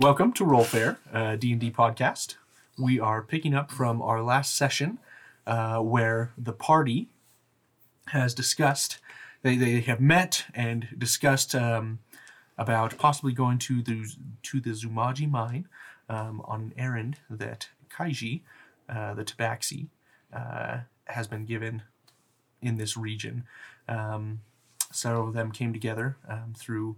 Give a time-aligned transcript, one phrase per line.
[0.00, 2.36] Welcome to RollFare, uh, D&D podcast.
[2.78, 5.00] We are picking up from our last session
[5.44, 7.08] uh, where the party
[8.10, 8.98] has discussed,
[9.42, 11.98] they, they have met and discussed um,
[12.56, 14.06] about possibly going to the,
[14.44, 15.66] to the Zumaji mine
[16.08, 18.42] um, on an errand that Keiji,
[18.88, 19.88] uh, the Tabaxi,
[20.32, 21.82] uh, has been given
[22.62, 23.42] in this region.
[23.88, 24.42] Um,
[24.92, 26.94] several of them came together um, through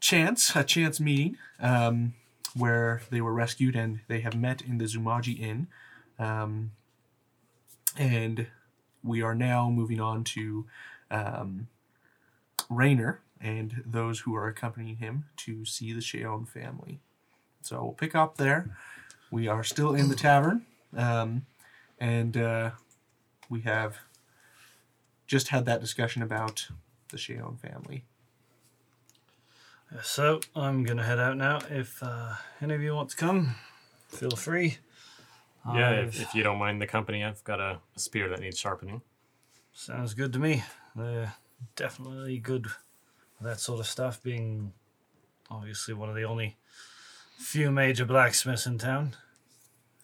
[0.00, 2.14] chance, a chance meeting, um,
[2.54, 5.68] where they were rescued and they have met in the Zumaji Inn.
[6.18, 6.72] Um,
[7.96, 8.46] and
[9.02, 10.66] we are now moving on to
[11.10, 11.68] um,
[12.68, 17.00] Rainer and those who are accompanying him to see the Sheon family.
[17.62, 18.76] So we'll pick up there.
[19.30, 20.64] We are still in the tavern,
[20.96, 21.44] um,
[21.98, 22.70] and uh,
[23.50, 23.98] we have
[25.26, 26.68] just had that discussion about
[27.10, 28.04] the Sheon family.
[30.02, 31.60] So I'm gonna head out now.
[31.70, 33.54] If uh, any of you want to come,
[34.08, 34.78] feel free.
[35.74, 38.40] Yeah, I've- if, if you don't mind the company, I've got a, a spear that
[38.40, 39.02] needs sharpening.
[39.72, 40.62] Sounds good to me.
[40.96, 41.34] They're
[41.76, 44.72] definitely good with that sort of stuff, being
[45.50, 46.56] obviously one of the only
[47.38, 49.14] few major blacksmiths in town.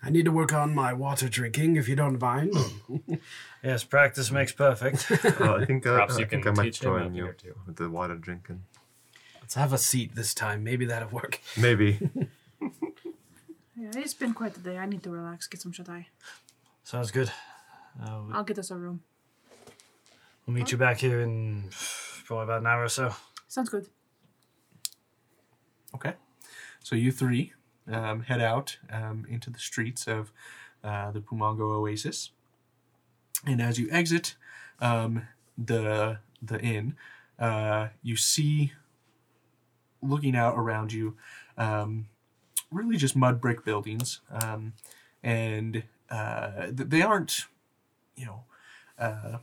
[0.02, 2.54] I need to work on my water drinking, if you don't mind.
[3.62, 5.10] Yes, practice makes perfect.
[5.10, 7.14] I think, uh, Perhaps I you think can I might teach him a join thing
[7.14, 7.54] you or two.
[7.66, 8.62] with the water drinking.
[9.44, 10.64] Let's have a seat this time.
[10.64, 11.38] Maybe that'll work.
[11.54, 11.98] Maybe.
[13.76, 14.78] Yeah, it's been quite the day.
[14.78, 16.06] I need to relax, get some shut eye.
[16.84, 17.30] Sounds good.
[18.00, 19.02] Uh, I'll get us a room.
[20.46, 21.64] we'll meet you back here in
[22.24, 23.14] probably about an hour or so.
[23.48, 23.88] Sounds good.
[25.94, 26.14] Okay.
[26.82, 27.52] So you three
[27.90, 30.32] um, head out um, into the streets of
[30.84, 32.30] uh, the Pumaango Oasis,
[33.44, 34.36] and as you exit
[34.80, 35.26] um,
[35.58, 36.94] the the inn,
[37.38, 38.72] uh, you see,
[40.04, 41.16] looking out around you,
[41.56, 42.06] um,
[42.70, 44.74] really just mud brick buildings, um,
[45.22, 47.46] and uh, they aren't,
[48.16, 48.44] you know.
[48.98, 49.38] Uh,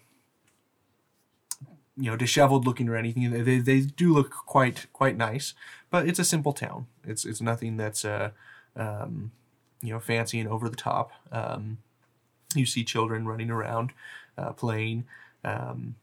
[1.98, 3.30] you know, disheveled looking or anything.
[3.44, 5.54] They, they, do look quite quite nice,
[5.90, 6.88] but it's a simple town.
[7.04, 8.32] It's it's nothing that's uh,
[8.76, 9.32] um,
[9.82, 11.12] you know fancy and over the top.
[11.32, 11.80] Um,
[12.56, 13.92] you see children running around,
[14.38, 15.06] uh, playing.
[15.44, 15.96] Um,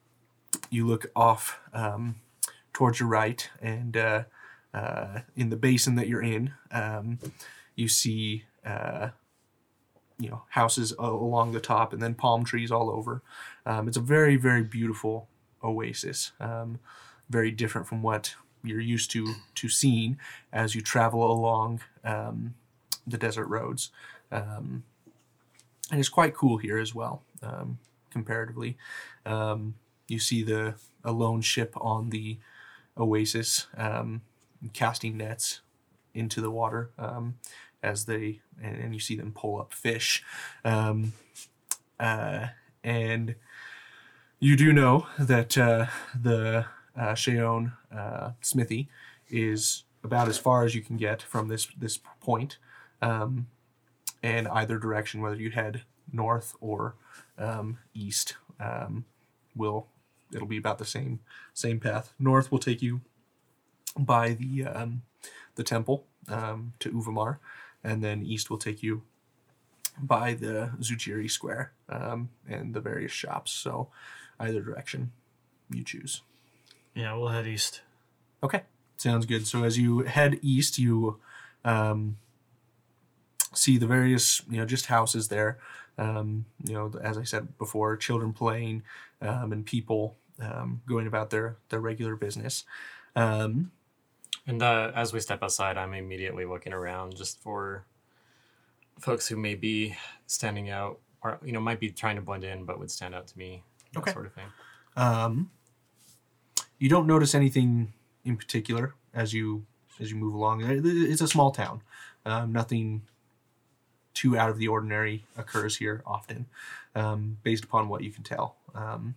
[0.70, 2.16] you look off um,
[2.72, 4.24] towards your right, and uh,
[4.74, 7.18] uh, in the basin that you're in, um,
[7.74, 9.10] you see uh,
[10.18, 13.22] you know houses along the top, and then palm trees all over.
[13.66, 15.28] Um, it's a very very beautiful
[15.62, 16.32] oasis.
[16.40, 16.78] Um,
[17.30, 18.34] very different from what
[18.64, 20.18] you're used to to seeing
[20.52, 22.54] as you travel along um,
[23.06, 23.90] the desert roads.
[24.30, 24.84] Um,
[25.90, 27.78] and it's quite cool here as well, um,
[28.10, 28.76] comparatively.
[30.08, 30.74] You see the
[31.04, 32.38] a lone ship on the
[32.96, 34.22] oasis um,
[34.72, 35.60] casting nets
[36.14, 37.34] into the water um,
[37.82, 40.24] as they and, and you see them pull up fish.
[40.64, 41.12] Um,
[42.00, 42.48] uh,
[42.82, 43.34] and
[44.40, 45.86] you do know that uh,
[46.20, 46.66] the
[46.98, 47.14] uh,
[47.94, 48.88] uh, smithy
[49.28, 52.58] is about as far as you can get from this this point,
[53.02, 53.48] um,
[54.22, 55.82] and either direction, whether you head
[56.12, 56.94] north or
[57.36, 59.04] um, east, um,
[59.54, 59.88] will
[60.32, 61.20] it'll be about the same
[61.52, 62.12] same path.
[62.18, 63.00] North will take you
[63.98, 65.02] by the um,
[65.56, 67.38] the temple um, to Uvamar,
[67.82, 69.02] and then east will take you
[70.00, 73.50] by the Zujiri Square um, and the various shops.
[73.50, 73.88] So
[74.38, 75.12] either direction
[75.70, 76.22] you choose.
[76.94, 77.82] Yeah, we'll head east.
[78.42, 78.62] Okay,
[78.96, 79.46] sounds good.
[79.46, 81.18] So as you head east, you
[81.64, 82.16] um,
[83.54, 85.58] see the various, you know, just houses there.
[85.96, 88.84] Um, you know, as I said before, children playing
[89.20, 92.64] um, and people um, going about their their regular business.
[93.16, 93.72] Um,
[94.48, 97.84] And uh, as we step outside, I'm immediately looking around just for
[98.98, 99.94] folks who may be
[100.26, 103.26] standing out or, you know, might be trying to blend in but would stand out
[103.28, 104.12] to me, that Okay.
[104.12, 104.46] sort of thing.
[104.96, 105.50] Um,
[106.78, 107.92] you don't notice anything
[108.24, 109.66] in particular as you
[110.00, 110.62] as you move along.
[110.64, 111.82] It's a small town.
[112.24, 113.02] Um, nothing
[114.14, 116.46] too out of the ordinary occurs here often,
[116.94, 118.56] um, based upon what you can tell.
[118.74, 119.16] Um,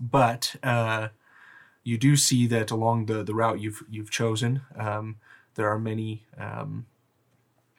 [0.00, 1.08] but uh,
[1.84, 5.16] you do see that along the, the route you've you've chosen, um,
[5.54, 6.24] there are many.
[6.38, 6.86] Um,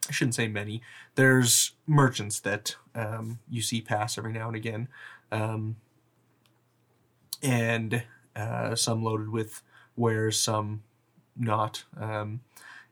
[0.07, 0.81] I shouldn't say many.
[1.15, 4.89] There's merchants that um, you see pass every now and again.
[5.31, 5.77] Um,
[7.41, 8.03] and
[8.35, 9.61] uh, some loaded with
[9.95, 10.83] wares, some
[11.38, 11.85] not.
[11.97, 12.41] Um,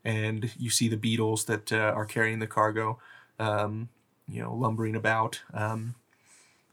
[0.04, 2.98] and you see the beetles that uh, are carrying the cargo,
[3.38, 3.90] um,
[4.26, 5.42] you know, lumbering about.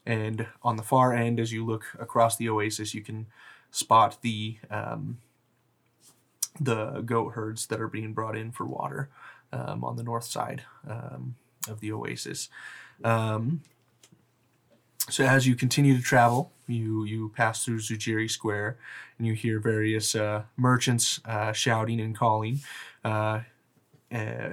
[0.06, 3.28] And on the far end, as you look across the oasis, you can
[3.72, 5.20] spot the um,
[6.60, 9.10] the goat herds that are being brought in for water
[9.54, 11.36] um, on the north side um,
[11.68, 12.50] of the oasis.
[13.04, 13.62] Um,
[15.10, 18.78] so as you continue to travel, you you pass through Zujiri Square,
[19.18, 22.60] and you hear various uh, merchants uh, shouting and calling,
[23.04, 23.42] uh,
[24.12, 24.50] uh,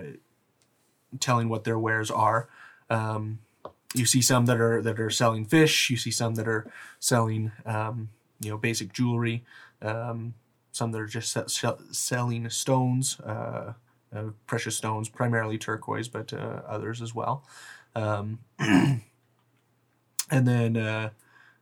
[1.21, 2.49] telling what their wares are.
[2.89, 3.41] Um,
[3.95, 5.91] you see some that are that are selling fish.
[5.91, 8.09] You see some that are selling um,
[8.41, 9.44] you know basic jewelry.
[9.83, 10.35] Um,
[10.73, 13.73] some that are just se- se- selling stones, uh,
[14.15, 17.44] uh, precious stones, primarily turquoise, but uh, others as well.
[17.94, 19.00] Um, and
[20.31, 21.11] then uh,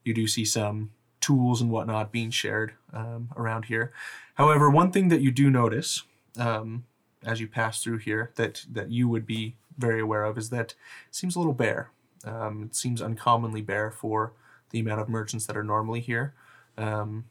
[0.05, 0.91] you do see some
[1.21, 3.93] tools and whatnot being shared um, around here.
[4.35, 6.03] However, one thing that you do notice
[6.39, 6.85] um,
[7.25, 10.75] as you pass through here that that you would be very aware of is that
[11.09, 11.91] it seems a little bare.
[12.25, 14.33] Um, it seems uncommonly bare for
[14.71, 16.35] the amount of merchants that are normally here.
[16.77, 17.25] Um,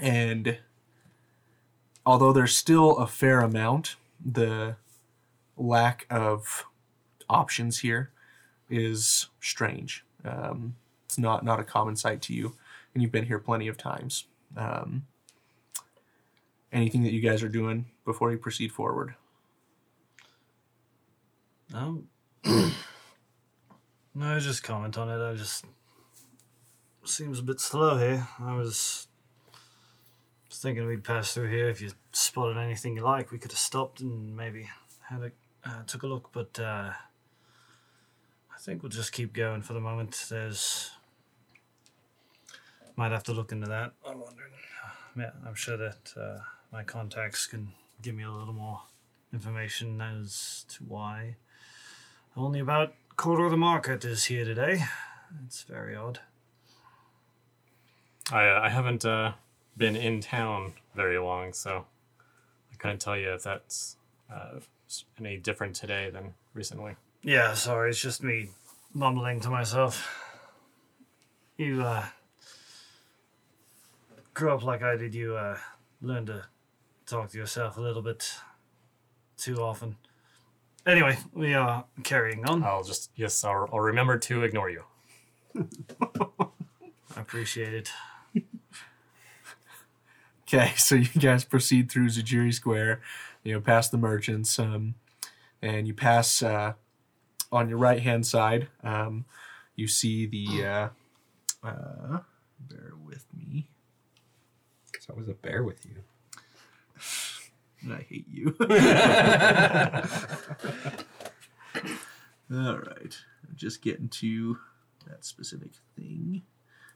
[0.00, 0.58] and
[2.04, 4.76] although there's still a fair amount, the
[5.56, 6.66] lack of
[7.28, 8.10] options here
[8.68, 10.04] is strange.
[10.24, 12.56] Um, it's not not a common sight to you,
[12.94, 14.24] and you've been here plenty of times.
[14.56, 15.06] Um,
[16.72, 19.14] anything that you guys are doing before you proceed forward?
[21.74, 22.08] Um,
[22.44, 22.72] no,
[24.40, 25.22] just comment on it.
[25.22, 25.64] I just
[27.04, 28.28] seems a bit slow here.
[28.38, 29.06] I was
[30.50, 31.68] thinking we'd pass through here.
[31.68, 34.68] If you spotted anything you like, we could have stopped and maybe
[35.08, 35.32] had a
[35.68, 36.30] uh, took a look.
[36.32, 40.26] But uh, I think we'll just keep going for the moment.
[40.28, 40.90] There's
[42.96, 43.92] might have to look into that.
[44.06, 44.52] I'm wondering.
[45.16, 46.38] Yeah, I'm sure that uh,
[46.72, 48.82] my contacts can give me a little more
[49.32, 51.36] information as to why
[52.36, 54.84] only about quarter of the market is here today.
[55.44, 56.20] It's very odd.
[58.30, 59.32] I uh, I haven't uh,
[59.76, 61.86] been in town very long, so
[62.72, 63.96] I couldn't tell you if that's
[64.32, 64.60] uh,
[65.18, 66.96] any different today than recently.
[67.22, 68.50] Yeah, sorry, it's just me
[68.94, 70.08] mumbling to myself.
[71.56, 72.06] You uh
[74.34, 75.58] grew up like I did, you uh
[76.00, 76.44] learn to
[77.06, 78.34] talk to yourself a little bit
[79.36, 79.96] too often.
[80.86, 82.62] Anyway, we are carrying on.
[82.62, 84.82] I'll just yes, I'll, I'll remember to ignore you.
[85.56, 87.90] I appreciate it.
[90.52, 93.00] Okay, so you guys proceed through Zujiri Square,
[93.42, 94.96] you know, past the merchants, um,
[95.62, 96.74] and you pass uh,
[97.50, 98.68] on your right hand side.
[98.82, 99.24] Um,
[99.76, 100.64] you see the.
[100.64, 100.88] Uh,
[101.66, 102.18] uh,
[102.58, 103.68] bear with me.
[104.90, 106.02] Because I was a bear with you.
[107.92, 108.54] I hate you.
[112.54, 113.16] All right,
[113.54, 114.58] just getting to
[115.08, 116.42] that specific thing.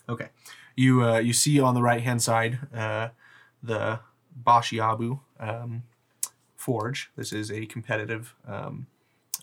[0.09, 0.29] Okay,
[0.77, 3.09] you uh, you see on the right hand side uh,
[3.63, 4.01] the
[4.45, 5.83] Bashiabu um,
[6.57, 7.11] Forge.
[7.17, 8.87] This is a competitive um,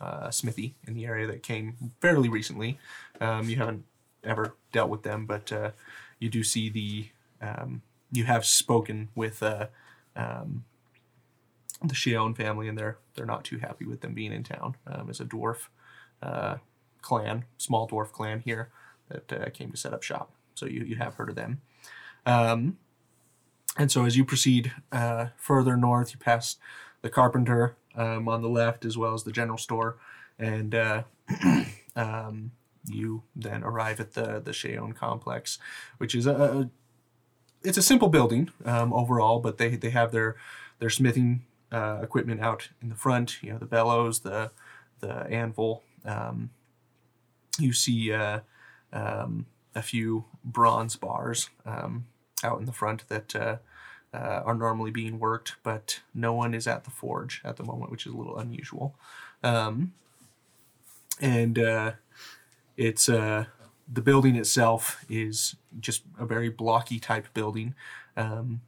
[0.02, 2.80] uh, smithy in the area that came fairly recently.
[3.22, 3.86] Um, you haven't
[4.24, 5.72] ever dealt with them, but uh,
[6.20, 7.08] you do see the
[7.42, 7.82] um,
[8.12, 9.68] you have spoken with uh,
[10.16, 10.66] um,
[11.82, 14.76] the Shion family, and they're they're not too happy with them being in town.
[14.88, 15.68] Um, as a dwarf
[16.22, 16.58] uh,
[17.02, 18.70] clan, small dwarf clan here
[19.10, 20.32] that uh, came to set up shop.
[20.56, 21.62] So you you have heard of them.
[22.26, 22.78] Um,
[23.78, 26.58] and so as you proceed uh, further north, you pass
[27.02, 29.98] the carpenter um, on the left, as well as the general store,
[30.38, 31.04] and uh,
[31.96, 32.52] um,
[32.86, 35.58] you then arrive at the the Sheon complex,
[35.98, 36.70] which is a, a
[37.64, 40.36] it's a simple building um, overall, but they they have their
[40.80, 43.42] their smithing uh, equipment out in the front.
[43.42, 44.52] You know, the bellows, the
[45.00, 45.84] the anvil.
[46.06, 46.52] Um,
[47.60, 48.40] you see uh,
[48.92, 52.06] um, a few bronze bars um,
[52.44, 53.58] out in the front that uh,
[54.14, 57.92] uh, are normally being worked, but no one is at the forge at the moment,
[57.92, 58.96] which is a little unusual.
[59.44, 59.94] Um,
[61.20, 61.92] and uh,
[62.78, 63.46] it's uh,
[63.92, 67.76] the building itself is just a very blocky type building
[68.16, 68.62] um,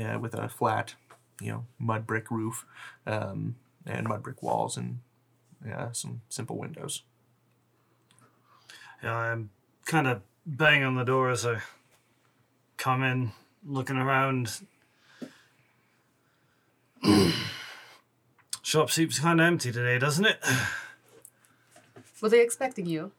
[0.00, 0.94] uh, with a flat,
[1.40, 2.66] you know, mud brick roof
[3.06, 4.98] um, and mud brick walls and
[5.66, 7.02] yeah, some simple windows.
[9.02, 9.50] Yeah, I'm
[9.84, 11.60] kind of banging on the door as I
[12.76, 13.32] come in,
[13.66, 14.60] looking around.
[18.62, 20.38] Shop seems kind of empty today, doesn't it?
[22.20, 23.12] Were they expecting you?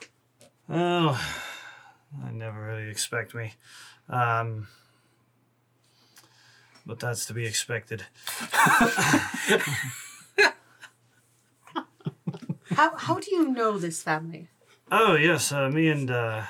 [0.69, 1.19] Oh,
[2.25, 3.53] I never really expect me.
[4.10, 4.67] Um,
[6.86, 8.05] but that's to be expected.
[12.75, 14.48] How how do you know this family?
[14.91, 16.43] Oh yes, uh, me and uh,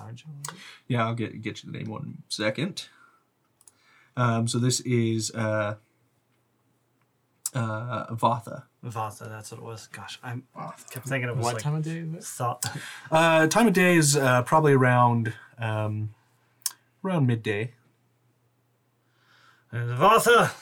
[0.00, 0.48] Sergeant.
[0.88, 2.88] Yeah, I'll get get you the name one second.
[4.16, 5.76] Um, so this is uh,
[7.54, 8.64] uh, Vatha.
[8.84, 9.86] Vata, that's what it was.
[9.88, 10.36] Gosh, I
[10.90, 12.24] kept thinking it was What like time of day is it?
[12.24, 12.64] thought.
[13.10, 16.14] Uh, time of day is uh, probably around um,
[17.04, 17.72] around midday.
[19.72, 20.52] And Vatha,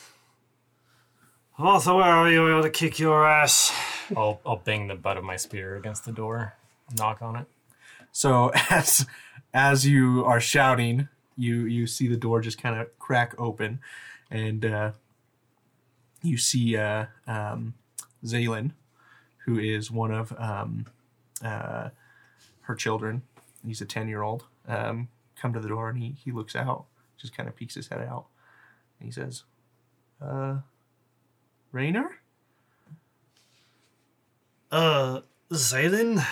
[1.58, 2.46] Vata, where are you?
[2.48, 3.72] I ought to kick your ass.
[4.16, 6.54] I'll I'll bang the butt of my spear against the door,
[6.96, 7.46] knock on it.
[8.12, 9.06] So as
[9.52, 13.80] as you are shouting, you you see the door just kind of crack open,
[14.30, 14.92] and uh,
[16.22, 17.74] you see uh, um,
[18.24, 18.72] Zaylin,
[19.44, 20.86] who is one of um,
[21.42, 21.90] uh,
[22.62, 23.22] her children.
[23.66, 24.44] He's a ten year old.
[24.66, 26.84] Um, come to the door and he he looks out,
[27.16, 28.26] just kind of peeks his head out,
[28.98, 29.44] and he says,
[30.20, 30.58] "Uh,
[31.72, 32.20] Rainer."
[34.70, 36.22] Uh, Zaylin,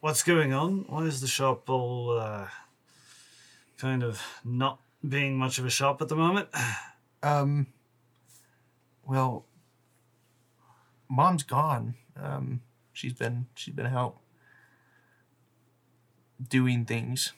[0.00, 0.84] what's going on?
[0.88, 2.48] Why is the shop all uh,
[3.78, 6.48] kind of not being much of a shop at the moment?
[7.22, 7.66] Um.
[9.06, 9.44] Well,
[11.10, 11.96] mom's gone.
[12.16, 12.62] Um,
[12.94, 14.16] she's been she's been out
[16.48, 17.34] doing things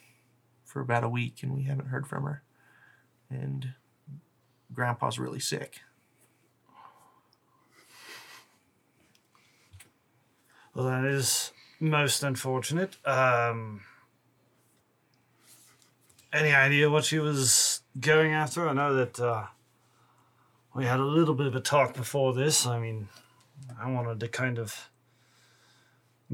[0.65, 2.45] for about a week, and we haven't heard from her.
[3.29, 3.75] And
[4.73, 5.81] grandpa's really sick.
[10.75, 11.53] Well, that is
[11.83, 12.97] most unfortunate.
[13.05, 13.81] Um,
[16.33, 18.69] any idea what she was going after?
[18.69, 19.47] I know that uh,
[20.75, 22.67] we had a little bit of a talk before this.
[22.67, 23.09] I mean,
[23.79, 24.89] I wanted to kind of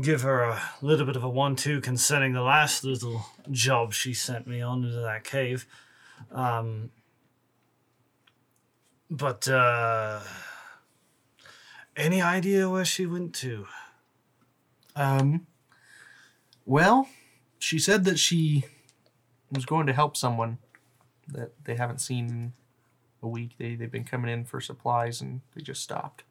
[0.00, 4.46] give her a little bit of a one-two concerning the last little job she sent
[4.46, 5.66] me on into that cave.
[6.30, 6.90] Um,
[9.10, 10.20] but uh,
[11.96, 13.66] any idea where she went to?
[14.98, 15.46] Um.
[16.66, 17.08] Well,
[17.58, 18.64] she said that she
[19.50, 20.58] was going to help someone
[21.28, 22.52] that they haven't seen in
[23.22, 23.52] a week.
[23.58, 26.24] They they've been coming in for supplies and they just stopped.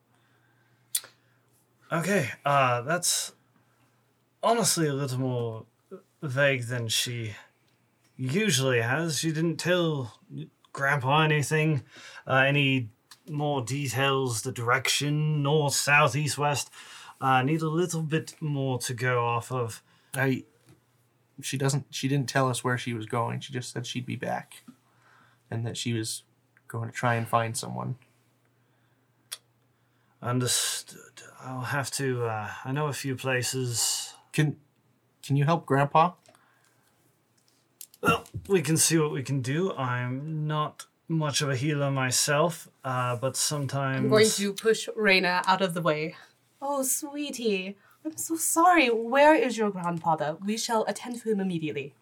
[1.91, 3.31] Okay, uh, that's
[4.43, 5.65] honestly a little more
[6.21, 7.33] vague than she
[8.17, 9.19] usually has.
[9.19, 10.19] She didn't tell
[10.73, 11.83] Grandpa anything,
[12.27, 12.89] uh, any
[13.29, 16.69] more details, the direction, north, south, east, west.
[17.19, 19.81] I need a little bit more to go off of.
[20.13, 20.43] I
[21.41, 23.39] she doesn't she didn't tell us where she was going.
[23.39, 24.63] She just said she'd be back
[25.49, 26.23] and that she was
[26.67, 27.95] going to try and find someone.
[30.21, 31.21] Understood.
[31.41, 32.25] I'll have to.
[32.25, 34.13] Uh, I know a few places.
[34.33, 34.57] Can
[35.23, 36.13] can you help grandpa?
[38.01, 39.73] Well, we can see what we can do.
[39.73, 43.97] I'm not much of a healer myself, uh, but sometimes.
[43.97, 46.15] I'm going to push Rainer out of the way.
[46.61, 47.75] Oh, sweetie.
[48.03, 48.89] I'm so sorry.
[48.89, 50.37] Where is your grandfather?
[50.43, 51.93] We shall attend to him immediately.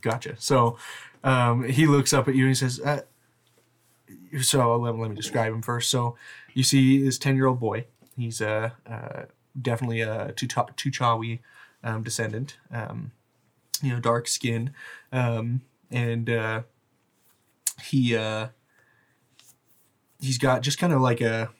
[0.00, 0.34] Gotcha.
[0.38, 0.78] So
[1.22, 3.02] um, he looks up at you and he says, uh,
[4.40, 5.90] "So let, let me describe him first.
[5.90, 6.16] So
[6.52, 7.86] you see this ten year old boy.
[8.16, 9.22] He's uh, uh,
[9.60, 11.40] definitely a Tuchawi
[11.82, 12.58] um, descendant.
[12.70, 13.12] Um,
[13.82, 14.72] you know, dark skin,
[15.12, 16.62] um, and uh,
[17.82, 18.48] he uh,
[20.20, 21.50] he's got just kind of like a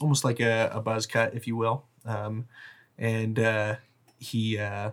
[0.00, 1.84] almost like a, a buzz cut, if you will.
[2.04, 2.46] Um,
[2.98, 3.76] and uh,
[4.18, 4.90] he uh,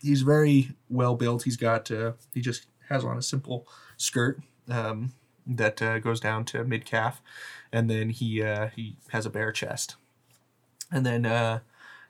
[0.00, 1.44] he's very well built.
[1.44, 5.12] He's got uh, he just has on a simple skirt um,
[5.46, 7.20] that uh, goes down to mid calf,
[7.72, 9.96] and then he uh, he has a bare chest.
[10.90, 11.60] And then uh,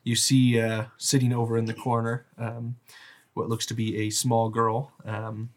[0.05, 0.63] you see
[0.99, 2.77] sitting over in the corner um,
[3.35, 4.93] what looks to be a small girl.
[5.05, 5.51] Um,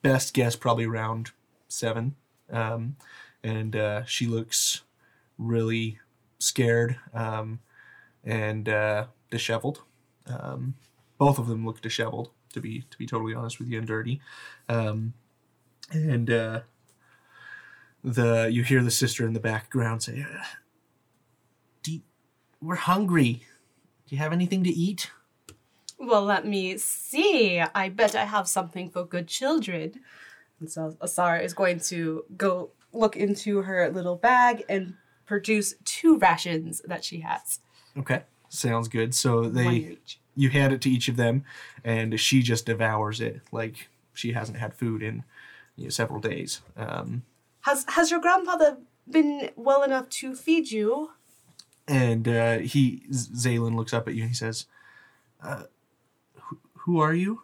[0.00, 1.32] best guess probably around
[1.68, 2.14] seven,
[2.50, 2.96] um,
[3.42, 3.76] and
[4.06, 4.82] she looks
[5.38, 5.98] really
[6.38, 7.60] scared um,
[8.24, 9.82] and uh, disheveled.
[10.26, 10.74] Um,
[11.18, 14.20] both of them look disheveled, to be to be totally honest with you, and dirty.
[14.68, 15.14] Um,
[15.90, 16.60] and uh,
[18.04, 20.42] the you hear the sister in the background say, "Uh,
[21.82, 22.02] "Do you-
[22.60, 23.44] we're hungry?
[24.06, 25.10] Do you have anything to eat?"
[25.98, 27.60] Well, let me see.
[27.60, 30.00] I bet I have something for good children.
[30.58, 34.94] And so Asara is going to go look into her little bag and
[35.32, 37.60] produce two rations that she has.
[37.96, 38.20] Okay,
[38.50, 39.14] sounds good.
[39.14, 39.96] So they
[40.36, 41.44] you hand it to each of them,
[41.82, 45.24] and she just devours it like she hasn't had food in
[45.76, 46.60] you know, several days.
[46.76, 47.22] Um,
[47.62, 48.76] Has has your grandfather
[49.10, 51.12] been well enough to feed you?
[51.88, 54.66] and uh, he Zaylin looks up at you and he says,
[55.42, 55.62] uh,
[56.42, 57.40] who, "Who are you?"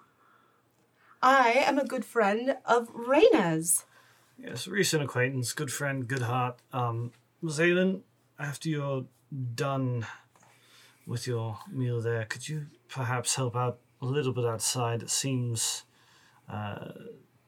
[1.23, 3.87] I am a good friend of Rainer's.
[4.37, 6.59] Yes, recent acquaintance, good friend, good heart.
[6.73, 7.13] Um,
[7.45, 8.01] Zaylin,
[8.39, 9.05] after you're
[9.55, 10.07] done
[11.07, 15.03] with your meal there, could you perhaps help out a little bit outside?
[15.03, 15.85] It seems
[16.49, 16.93] uh,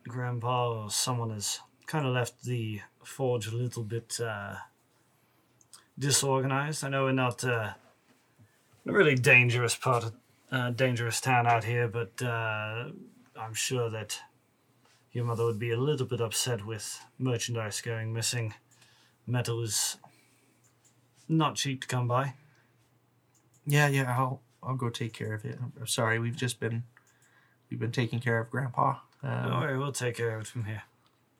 [0.06, 4.56] Grandpa or someone has kind of left the forge a little bit uh,
[5.98, 6.84] disorganized.
[6.84, 7.72] I know we're not uh,
[8.86, 10.12] a really dangerous part of
[10.52, 12.90] uh, dangerous town out here, but uh,
[13.36, 14.20] I'm sure that
[15.12, 18.54] your mother would be a little bit upset with merchandise going missing.
[19.30, 19.96] Metal is
[21.28, 22.34] not cheap to come by.
[23.66, 25.58] Yeah, yeah, I'll I'll go take care of it.
[25.60, 26.82] I'm I'm sorry, we've just been
[27.70, 28.96] we've been taking care of Grandpa.
[29.22, 30.82] Don't Um, worry, we'll take care of it from here.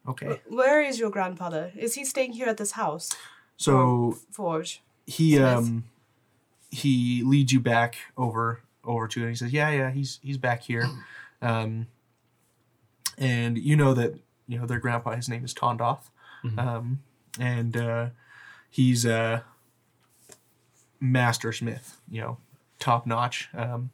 [0.07, 1.73] okay, Where is your grandfather?
[1.77, 3.11] Is he staying here at this house?
[3.57, 4.81] so Forge.
[5.07, 5.47] he Smith.
[5.57, 5.85] um
[6.71, 9.23] he leads you back over over to it.
[9.25, 10.87] And he says, "Yeah, yeah, he's he's back here."
[11.43, 11.87] Um,
[13.17, 14.13] and you know that
[14.47, 15.17] you know their grandpa.
[15.17, 16.11] His name is Tondoth,
[16.59, 17.01] um,
[17.39, 18.09] and uh,
[18.69, 19.45] he's a
[21.01, 22.01] master smith.
[22.11, 22.37] You know,
[22.79, 23.49] top notch.
[23.55, 23.91] Um,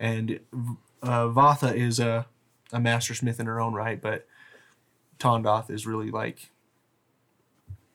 [0.00, 0.40] and
[1.02, 2.26] uh, Vatha is a
[2.72, 4.26] a master smith in her own right, but
[5.18, 6.50] Tondoth is really like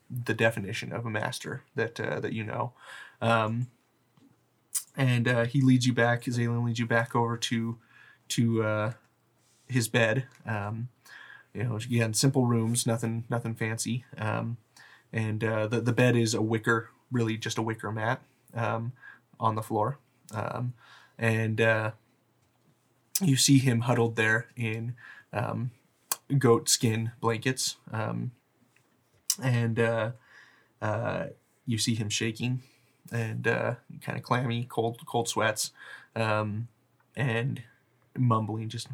[0.10, 2.74] the definition of a master that uh, that you know.
[3.22, 3.68] Um,
[4.96, 6.24] and uh, he leads you back.
[6.24, 7.78] Zalen leads you back over to
[8.30, 8.94] to uh,
[9.68, 10.26] his bed.
[10.46, 10.90] Um,
[11.54, 14.06] you know, again, simple rooms, nothing nothing fancy.
[14.18, 14.58] Um,
[15.18, 18.22] and uh, the the bed is a wicker, really just a wicker mat
[18.54, 18.92] um,
[19.40, 19.98] on the floor.
[20.32, 20.74] Um,
[21.18, 21.92] and uh,
[23.22, 24.94] you see him huddled there in
[25.34, 25.72] um,
[26.38, 27.78] goat skin blankets.
[27.92, 28.32] Um,
[29.42, 30.12] and uh,
[30.82, 31.26] uh,
[31.66, 32.62] you see him shaking
[33.12, 35.72] and uh, kind of clammy, cold, cold sweats,
[36.16, 36.68] um,
[37.16, 37.64] and
[38.16, 38.88] mumbling, just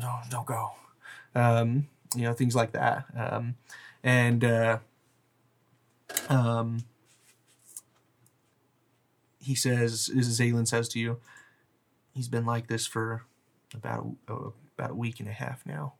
[0.00, 0.72] don't, don't go,
[1.34, 3.54] um, you know, things like that, um,
[4.02, 4.78] and uh,
[6.28, 6.84] um,
[9.40, 11.18] he says, is Zaylin says to you,
[12.12, 13.22] he's been like this for
[13.74, 14.34] about a,
[14.76, 15.94] about a week and a half now.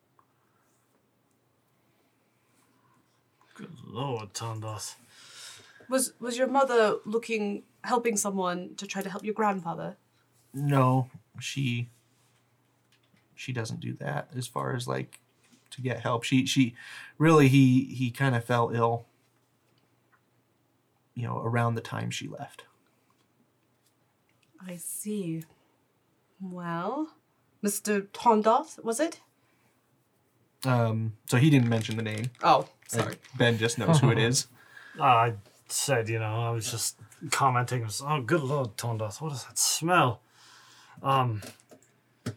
[3.54, 4.96] Good Lord, Tondoth.
[5.88, 9.96] Was was your mother looking helping someone to try to help your grandfather?
[10.52, 11.08] No,
[11.40, 11.88] she
[13.34, 15.20] she doesn't do that as far as like
[15.76, 16.24] to get help.
[16.24, 16.74] She she
[17.18, 19.06] really he he kind of fell ill
[21.14, 22.64] you know around the time she left.
[24.66, 25.44] I see.
[26.40, 27.10] Well,
[27.64, 28.06] Mr.
[28.08, 29.20] Tondoth, was it?
[30.64, 32.30] Um so he didn't mention the name.
[32.42, 33.14] Oh, Like, sorry.
[33.36, 34.46] ben just knows who it is.
[35.00, 35.34] I
[35.68, 36.98] said, you know, I was just
[37.30, 37.82] commenting.
[37.84, 40.20] Was, oh, good Lord, Tondoth, what does that smell?
[41.02, 41.42] Um,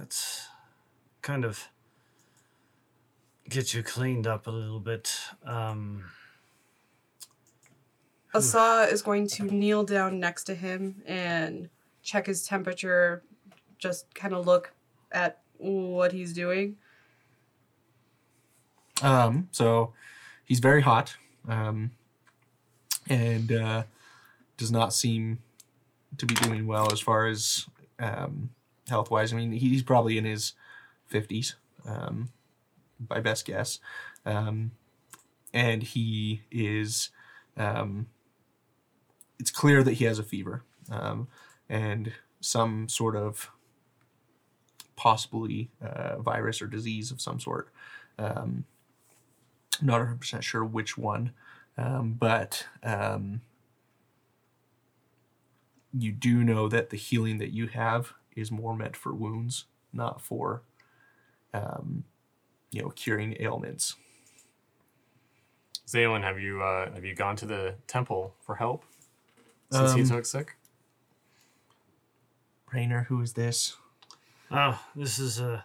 [0.00, 0.48] it's
[1.22, 1.68] kind of
[3.48, 5.18] get you cleaned up a little bit.
[5.44, 6.04] Um,
[8.32, 11.68] Asar is going to kneel down next to him and
[12.02, 13.22] check his temperature,
[13.78, 14.72] just kind of look
[15.10, 16.76] at what he's doing.
[19.02, 19.92] Um so
[20.44, 21.16] he's very hot.
[21.48, 21.90] Um
[23.08, 23.82] and uh
[24.56, 25.38] does not seem
[26.18, 27.66] to be doing well as far as
[27.98, 28.50] um
[28.88, 29.32] health wise.
[29.32, 30.52] I mean, he's probably in his
[31.10, 31.54] 50s,
[31.86, 32.30] um,
[32.98, 33.78] by best guess.
[34.24, 34.72] Um,
[35.52, 37.10] and he is,
[37.56, 38.06] um,
[39.38, 41.28] it's clear that he has a fever um,
[41.68, 43.50] and some sort of
[44.96, 47.70] possibly uh, virus or disease of some sort.
[48.18, 48.64] Um,
[49.80, 51.32] not 100% sure which one,
[51.78, 53.40] um, but um,
[55.92, 60.20] you do know that the healing that you have is more meant for wounds, not
[60.20, 60.62] for,
[61.54, 62.04] um,
[62.70, 63.96] you know, curing ailments.
[65.86, 68.84] Zaylin, have you uh, have you gone to the temple for help
[69.72, 70.56] since he Um, took sick?
[72.72, 73.76] Rainer, who is this?
[74.52, 75.62] oh, this is uh,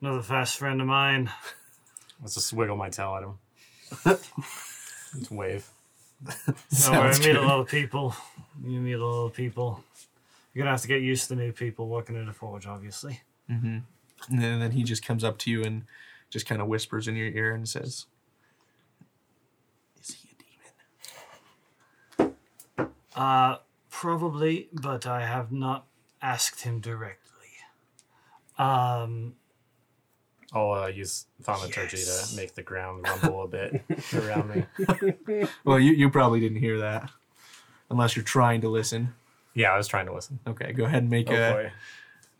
[0.00, 1.30] another fast friend of mine.
[2.22, 3.38] Let's just wiggle my tail at him.
[5.18, 5.68] Just wave.
[6.90, 8.14] No, I meet a lot of people.
[8.64, 9.84] You meet a lot of people.
[10.52, 13.20] You're gonna have to get used to the new people working in a forge, obviously.
[13.50, 13.78] Mm-hmm.
[14.30, 15.84] And then, then he just comes up to you and
[16.30, 18.06] just kind of whispers in your ear and says,
[20.00, 20.30] "Is he
[22.18, 22.34] a demon?"
[23.14, 23.56] Uh,
[23.90, 25.86] probably, but I have not
[26.22, 27.20] asked him directly.
[28.58, 29.34] Um,
[30.52, 32.30] I'll uh, use thaumaturgy Yes.
[32.30, 33.82] to make the ground rumble a bit
[34.14, 34.66] around
[35.28, 35.48] me.
[35.64, 37.10] Well, you, you probably didn't hear that,
[37.90, 39.14] unless you're trying to listen.
[39.54, 40.38] Yeah, I was trying to listen.
[40.46, 41.72] Okay, go ahead and make Oh a, boy.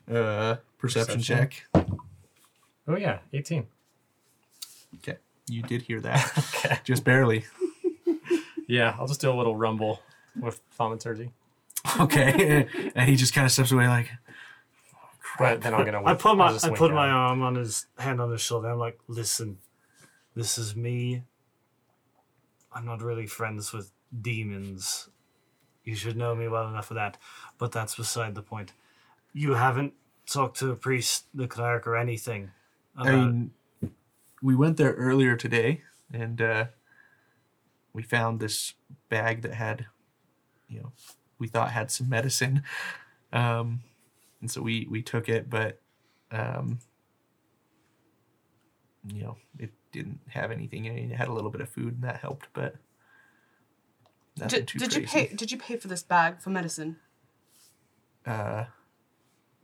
[0.09, 1.21] Uh perception, Perception.
[1.21, 1.65] check.
[2.87, 3.65] Oh yeah, 18.
[4.97, 6.31] Okay, you did hear that,
[6.65, 6.79] okay.
[6.83, 7.45] just barely.
[8.67, 10.01] Yeah, I'll just do a little rumble
[10.39, 11.31] with thaumaturgy.
[11.99, 14.09] Okay, and he just kind of steps away, like,
[15.37, 16.03] But then I'm gonna.
[16.03, 18.69] I put my I put at my arm on his hand on his shoulder.
[18.69, 19.57] I'm like, listen,
[20.35, 21.23] this is me.
[22.73, 23.91] I'm not really friends with
[24.21, 25.09] demons.
[25.83, 27.17] You should know me well enough for that.
[27.59, 28.73] But that's beside the point.
[29.37, 29.93] You haven't
[30.25, 32.51] talked to a priest, the cleric, or anything.
[32.95, 33.51] I mean,
[34.41, 35.81] we went there earlier today,
[36.13, 36.65] and uh,
[37.91, 38.75] we found this
[39.09, 39.87] bag that had,
[40.69, 40.93] you know,
[41.37, 42.63] we thought had some medicine,
[43.33, 43.81] um,
[44.39, 45.81] and so we we took it, but,
[46.31, 46.79] um,
[49.05, 50.87] you know, it didn't have anything.
[50.87, 52.75] I mean, it had a little bit of food, and that helped, but
[54.37, 55.27] nothing Did, too did you pay?
[55.27, 56.95] Did you pay for this bag for medicine?
[58.25, 58.65] Uh,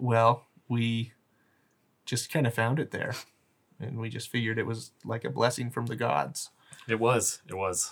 [0.02, 1.14] well, we
[2.06, 3.16] just kind of found it there,
[3.80, 6.50] and we just figured it was like a blessing from the gods.
[6.88, 7.42] It was.
[7.48, 7.92] It was.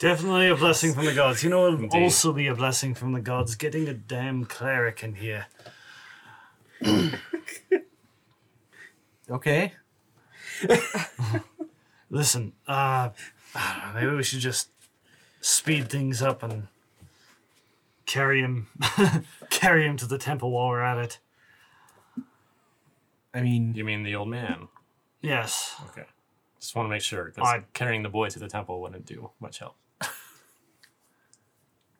[0.00, 1.42] definitely a blessing from the gods.
[1.42, 2.02] You know, it'll Indeed.
[2.02, 5.46] also be a blessing from the gods getting a damn cleric in here.
[9.30, 9.72] Okay.
[12.10, 13.10] Listen, uh,
[13.54, 14.70] I don't know, maybe we should just
[15.40, 16.68] speed things up and
[18.08, 18.66] carry him,
[19.50, 21.18] carry him to the temple while we're at it.
[23.32, 24.66] I mean, You mean the old man?
[25.20, 25.76] Yes.
[25.90, 26.06] Okay.
[26.58, 29.30] Just want to make sure because I- carrying the boy to the temple wouldn't do
[29.38, 29.76] much help.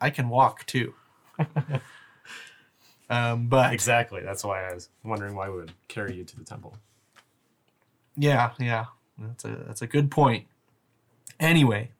[0.01, 0.95] I can walk too.
[3.11, 4.23] um, but Exactly.
[4.23, 6.77] That's why I was wondering why we would carry you to the temple.
[8.17, 8.87] yeah, yeah,
[9.19, 10.47] that's a that's a good point.
[11.39, 11.91] Anyway,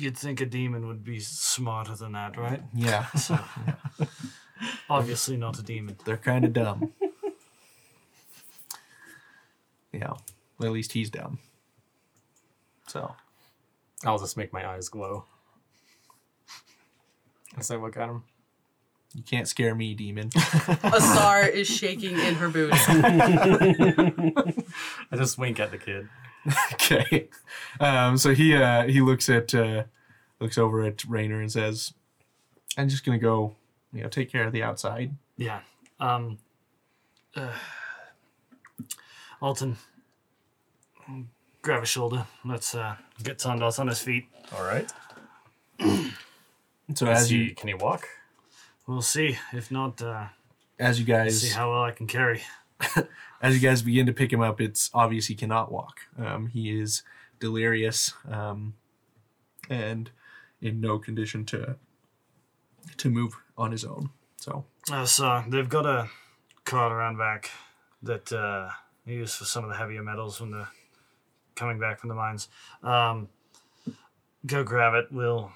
[0.00, 2.62] You'd think a demon would be smarter than that, right?
[2.74, 3.06] yeah,
[4.90, 5.96] Obviously not a demon.
[6.04, 6.92] they're kind of dumb.
[9.92, 10.14] yeah,
[10.58, 11.38] well, at least he's dumb.
[12.86, 13.14] So
[14.04, 15.24] I'll just make my eyes glow
[17.58, 18.22] as I look at him.
[19.14, 20.30] you can't scare me, demon.
[20.82, 22.78] Asar is shaking in her boots.
[22.88, 24.52] I
[25.16, 26.08] just wink at the kid.
[26.72, 27.28] okay.
[27.78, 29.84] Um, so he uh, he looks at uh,
[30.40, 31.92] looks over at Rainer and says,
[32.76, 33.54] "I'm just gonna go,
[33.92, 35.60] you know, take care of the outside." Yeah.
[35.98, 36.38] Um.
[37.36, 37.52] Uh,
[39.40, 39.76] Altan,
[41.62, 42.26] grab a shoulder.
[42.44, 44.26] Let's uh, get Sandos on his feet.
[44.56, 44.90] All right.
[46.94, 48.08] So As as he, you can he walk?
[48.86, 49.38] We'll see.
[49.52, 50.26] If not, uh,
[50.78, 52.42] as you guys see how well I can carry.
[53.42, 56.00] as you guys begin to pick him up, it's obvious he cannot walk.
[56.18, 57.02] Um, he is
[57.38, 58.74] delirious um,
[59.68, 60.10] and
[60.60, 61.76] in no condition to
[62.96, 64.10] to move on his own.
[64.36, 66.08] So Uh, so they've got a
[66.64, 67.50] cart around back
[68.02, 68.70] that uh,
[69.06, 70.68] they use for some of the heavier metals when they're
[71.54, 72.48] coming back from the mines.
[72.82, 73.28] Um,
[74.46, 75.08] go grab it.
[75.10, 75.52] We'll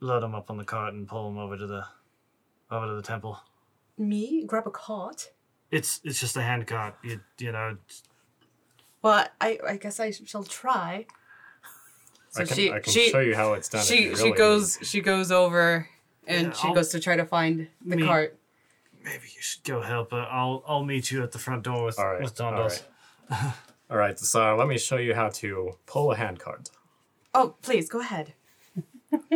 [0.00, 1.84] load him up on the cart and pull him over to the
[2.70, 3.40] over to the temple.
[3.98, 5.30] Me grab a cart.
[5.74, 6.94] It's it's just a hand cart.
[7.02, 7.76] You you know.
[9.02, 11.06] Well, I I guess I shall try.
[12.30, 13.84] So I can, she I can she show you how it's done.
[13.84, 15.88] she you she really goes she goes over
[16.26, 18.38] and Yeah, she I'll- goes to try to find the Me- cart.
[19.04, 20.26] Maybe you should go help her.
[20.30, 22.22] I'll I'll meet you at the front door with All right.
[22.22, 22.82] with All Dondos.
[23.30, 23.52] right.
[23.90, 24.18] All right.
[24.18, 26.70] So let me show you how to pull a hand cart.
[27.34, 28.34] Oh, please go ahead.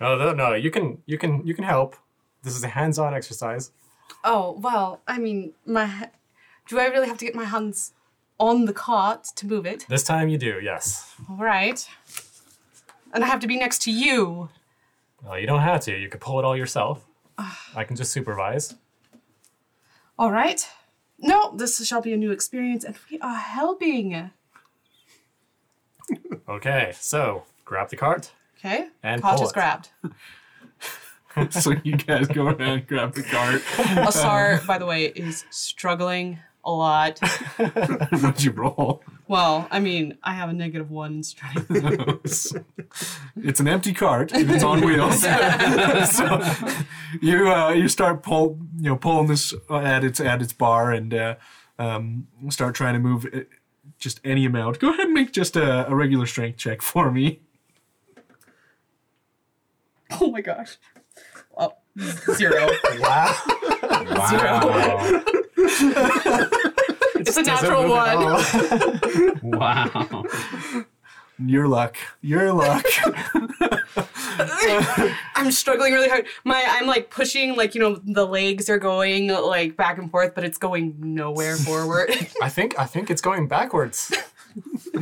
[0.00, 0.54] No, no, no.
[0.54, 1.96] You can, you can, you can help.
[2.44, 3.72] This is a hands-on exercise.
[4.24, 6.10] Oh well, I mean, my
[6.68, 7.92] do I really have to get my hands
[8.38, 9.86] on the cart to move it?
[9.88, 11.14] This time you do, yes.
[11.28, 11.88] All right.
[13.12, 14.50] And I have to be next to you.
[15.24, 15.96] Well, you don't have to.
[15.96, 17.04] You could pull it all yourself.
[17.74, 18.74] I can just supervise.
[20.18, 20.66] All right.
[21.18, 24.30] No, this shall be a new experience, and we are helping.
[26.48, 26.92] Okay.
[26.98, 28.30] So grab the cart.
[28.58, 28.88] Okay.
[29.02, 29.54] And cart pull is it.
[29.54, 29.88] grabbed.
[31.50, 33.62] so you guys go around and grab the cart.
[34.08, 37.18] Asar, by the way, is struggling a lot.
[37.56, 39.02] What'd you roll?
[39.26, 41.66] Well, I mean, I have a negative one in strength.
[43.36, 45.22] it's an empty cart and it's on wheels.
[45.22, 46.42] so
[47.20, 51.14] you uh, you start pull you know pulling this at its at its bar and
[51.14, 51.34] uh,
[51.78, 53.48] um, start trying to move it,
[53.98, 54.78] just any amount.
[54.78, 57.40] Go ahead and make just a, a regular strength check for me.
[60.20, 60.76] oh my gosh.
[62.34, 62.68] Zero.
[63.00, 63.34] Wow.
[64.10, 65.22] Wow.
[67.16, 69.40] It's a natural one.
[69.42, 70.24] wow.
[71.38, 71.96] Your luck.
[72.20, 72.84] Your luck.
[75.34, 76.26] I'm struggling really hard.
[76.44, 80.34] My I'm like pushing like you know the legs are going like back and forth,
[80.34, 82.10] but it's going nowhere forward.
[82.42, 84.12] I think, I think it's going backwards.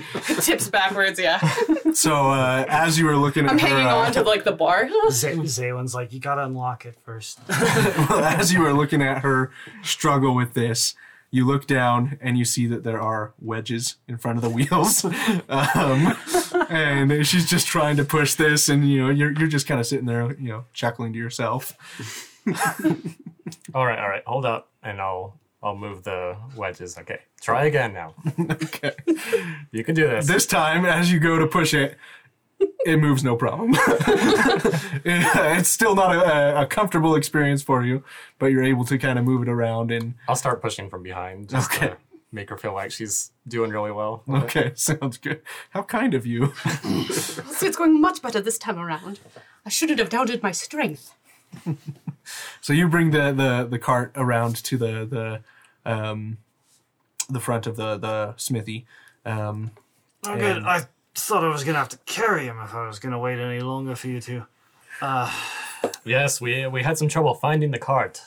[0.41, 1.41] Tips backwards, yeah.
[1.95, 4.53] So uh, as you were looking at I'm her, hanging uh, on to like the
[4.53, 4.89] bar.
[5.11, 7.41] Z- Zaywin's like, you gotta unlock it first.
[7.49, 9.51] well, as you were looking at her
[9.83, 10.95] struggle with this,
[11.31, 15.05] you look down and you see that there are wedges in front of the wheels,
[15.49, 16.17] um,
[16.69, 19.87] and she's just trying to push this, and you know you're you're just kind of
[19.87, 21.73] sitting there, you know, chuckling to yourself.
[23.75, 24.23] All right, all right.
[24.27, 26.97] Hold up, and I'll I'll move the wedges.
[26.97, 28.15] Okay, try again now.
[28.41, 28.93] okay.
[29.73, 30.29] You can do this.
[30.29, 31.99] This time, as you go to push it,
[32.87, 33.73] it moves no problem.
[35.05, 38.05] it's still not a, a comfortable experience for you,
[38.39, 41.49] but you're able to kind of move it around and I'll start pushing from behind
[41.49, 41.89] just Okay.
[41.89, 41.97] to
[42.31, 44.23] make her feel like she's doing really well.
[44.31, 45.43] okay, sounds good.
[45.71, 46.55] How kind of you.
[47.11, 49.19] See, it's going much better this time around.
[49.65, 51.13] I shouldn't have doubted my strength.
[52.61, 55.41] So you bring the the, the cart around to the the
[55.87, 56.37] um,
[57.31, 58.87] the front of the the smithy.
[59.25, 59.71] Um,
[60.27, 60.57] Oh, good.
[60.59, 60.83] And- I
[61.15, 63.95] thought I was gonna have to carry him if I was gonna wait any longer
[63.97, 64.45] for you two.
[66.05, 68.23] Yes, we we had some trouble finding the cart.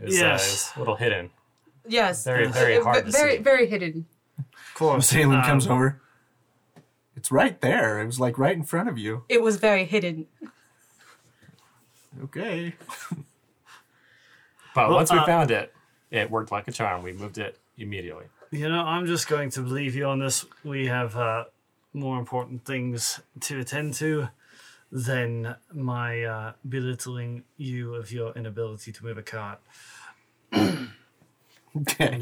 [0.00, 0.42] It was, uh, Yes.
[0.46, 1.30] it was a little hidden.
[1.88, 2.24] Yes.
[2.24, 3.42] Very, very Uh, hard ve- to very, see.
[3.42, 4.06] very hidden.
[4.38, 5.08] Of course.
[5.08, 6.00] Salem comes um, over.
[7.16, 8.00] It's right there.
[8.00, 9.24] It was like right in front of you.
[9.28, 10.26] It was very hidden.
[12.24, 12.74] Okay.
[14.74, 15.72] But Well, once we uh, found it,
[16.16, 17.02] it worked like a charm.
[17.02, 18.26] We moved it immediately.
[18.50, 20.44] You know, I'm just going to believe you on this.
[20.64, 21.44] We have uh,
[21.92, 24.28] more important things to attend to
[24.92, 29.60] than my uh, belittling you of your inability to move a cart.
[31.82, 32.18] Okay.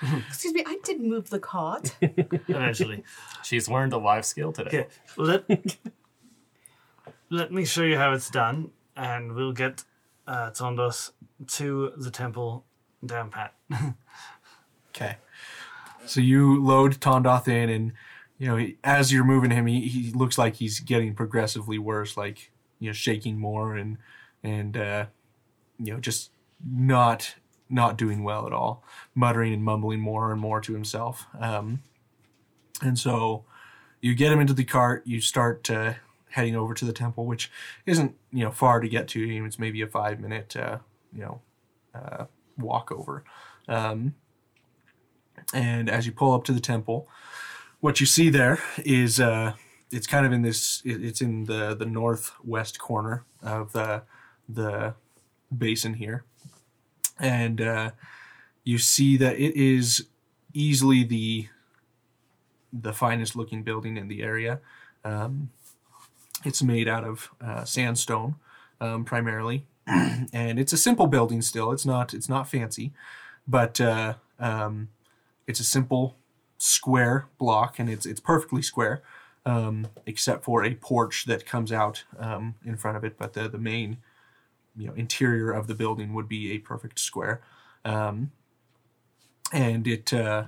[0.28, 1.94] Excuse me, I did move the cart.
[2.00, 3.04] Eventually.
[3.42, 4.68] She's learned a life skill today.
[4.68, 4.86] Okay,
[5.18, 5.44] let
[7.30, 9.84] let me show you how it's done, and we'll get
[10.26, 11.10] uh, Tondos
[11.48, 12.64] to the temple
[13.04, 13.54] down pat.
[14.96, 15.16] Okay.
[16.06, 17.92] So you load Tondoth in, and
[18.38, 22.16] you know he, as you're moving him, he, he looks like he's getting progressively worse,
[22.16, 23.98] like you know shaking more and
[24.42, 25.06] and uh,
[25.78, 26.30] you know just
[26.64, 27.34] not
[27.68, 31.26] not doing well at all, muttering and mumbling more and more to himself.
[31.38, 31.82] Um,
[32.80, 33.44] and so
[34.00, 35.02] you get him into the cart.
[35.04, 35.94] You start uh,
[36.30, 37.50] heading over to the temple, which
[37.84, 39.44] isn't you know far to get to.
[39.44, 40.78] It's maybe a five minute uh,
[41.12, 41.40] you know
[41.94, 42.24] uh,
[42.58, 43.24] walk over.
[43.68, 44.14] Um,
[45.52, 47.08] and as you pull up to the temple,
[47.80, 49.52] what you see there is uh,
[49.90, 50.82] it's kind of in this.
[50.84, 54.02] It's in the the northwest corner of the
[54.48, 54.94] the
[55.56, 56.24] basin here,
[57.18, 57.90] and uh,
[58.64, 60.06] you see that it is
[60.52, 61.48] easily the
[62.72, 64.60] the finest looking building in the area.
[65.04, 65.50] Um,
[66.44, 68.36] it's made out of uh, sandstone
[68.80, 71.70] um, primarily, and it's a simple building still.
[71.72, 72.92] It's not it's not fancy,
[73.46, 74.88] but uh, um,
[75.46, 76.16] it's a simple
[76.58, 79.02] square block, and it's it's perfectly square,
[79.44, 83.16] um, except for a porch that comes out um, in front of it.
[83.16, 83.98] But the the main
[84.76, 87.40] you know interior of the building would be a perfect square,
[87.84, 88.32] um,
[89.52, 90.46] and it uh,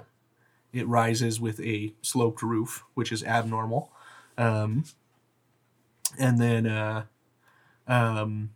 [0.72, 3.92] it rises with a sloped roof, which is abnormal,
[4.37, 4.85] um,
[6.18, 6.66] and then.
[6.66, 7.05] Uh,
[7.87, 8.51] um,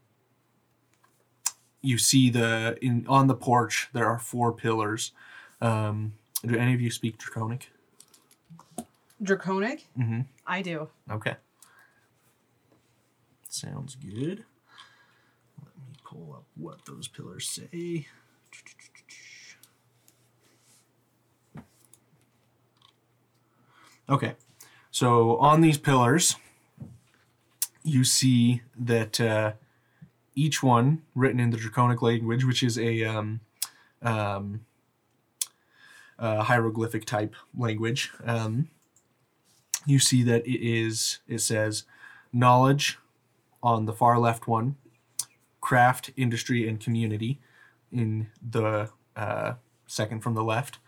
[1.82, 5.12] you see the in on the porch there are four pillars.
[5.60, 6.14] Um,
[6.44, 7.70] do any of you speak Draconic?
[9.22, 9.86] Draconic?
[9.98, 10.26] Mhm.
[10.46, 10.88] I do.
[11.10, 11.36] Okay.
[13.48, 14.44] Sounds good.
[15.58, 18.06] Let me pull up what those pillars say.
[24.08, 24.34] Okay.
[24.90, 26.36] So on these pillars,
[27.82, 29.52] you see that uh,
[30.34, 33.40] each one written in the Draconic language, which is a um,
[34.02, 34.64] um,
[36.18, 38.12] uh, hieroglyphic type language.
[38.24, 38.68] Um,
[39.86, 41.84] you see that it is it says
[42.32, 42.98] knowledge
[43.62, 44.76] on the far left one,
[45.60, 47.40] craft, industry, and community
[47.90, 49.54] in the uh,
[49.86, 50.78] second from the left,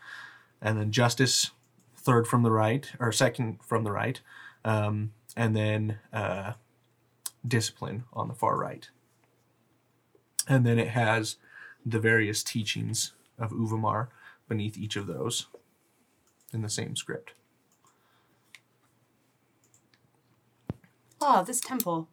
[0.62, 1.50] and then justice
[1.96, 4.20] third from the right or second from the right,
[4.64, 6.52] um, and then uh,
[7.46, 8.88] discipline on the far right.
[10.48, 11.36] And then it has
[11.84, 14.08] the various teachings of Uvamar
[14.48, 15.46] beneath each of those
[16.52, 17.32] in the same script.
[21.20, 22.08] Ah, this temple.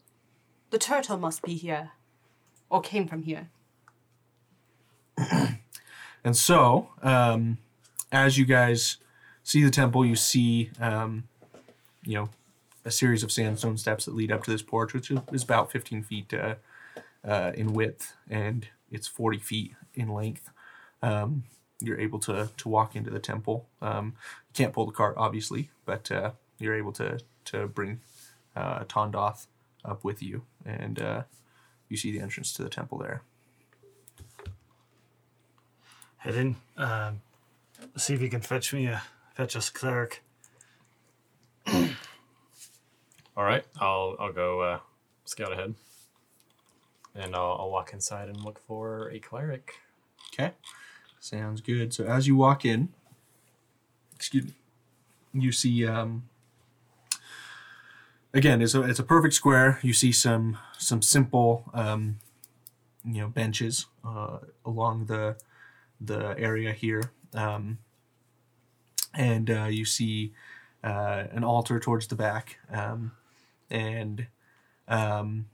[0.70, 1.91] The turtle must be here.
[2.70, 3.50] Or came from here.
[6.24, 7.58] And so, um,
[8.12, 8.98] as you guys
[9.44, 11.24] see the temple, you see, um,
[12.04, 12.30] you know,
[12.86, 16.04] a series of sandstone steps that lead up to this porch, which is about 15
[16.04, 16.56] feet uh,
[17.25, 20.49] uh, in width and it's 40 feet in length.
[21.01, 21.43] Um,
[21.81, 23.67] you're able to to walk into the temple.
[23.81, 24.13] Um,
[24.49, 28.01] you can't pull the cart, obviously, but uh, you're able to to bring
[28.55, 29.47] uh, Tondoth
[29.84, 31.23] up with you, and uh,
[31.89, 33.23] you see the entrance to the temple there.
[36.17, 36.55] Head in.
[36.77, 37.21] Um,
[37.97, 39.01] see if you can fetch me a
[39.34, 40.21] fetch us cleric.
[43.36, 44.79] All right, I'll I'll go uh,
[45.25, 45.73] scout ahead,
[47.15, 49.76] and I'll, I'll walk inside and look for a cleric.
[50.34, 50.52] Okay,
[51.19, 51.93] sounds good.
[51.93, 52.89] So as you walk in,
[54.15, 54.54] excuse me,
[55.34, 56.30] you see um,
[58.34, 59.80] again it's a it's a perfect square.
[59.82, 62.19] You see some some simple um,
[63.04, 65.38] you know benches uh, along the
[66.00, 67.78] the area here, um,
[69.13, 70.34] and uh, you see
[70.84, 73.12] uh, an altar towards the back, um,
[73.69, 74.28] and
[74.88, 75.47] um,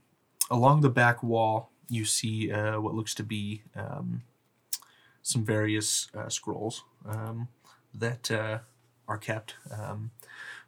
[0.50, 4.22] along the back wall you see uh, what looks to be um,
[5.22, 7.48] some various uh, scrolls um,
[7.94, 8.58] that uh,
[9.06, 9.54] are kept.
[9.70, 10.10] Um,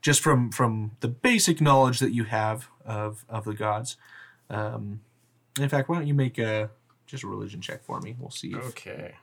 [0.00, 3.96] just from from the basic knowledge that you have of of the gods.
[4.48, 5.00] Um,
[5.58, 6.70] in fact, why don't you make a
[7.06, 8.16] just a religion check for me?
[8.18, 9.14] We'll see if Okay,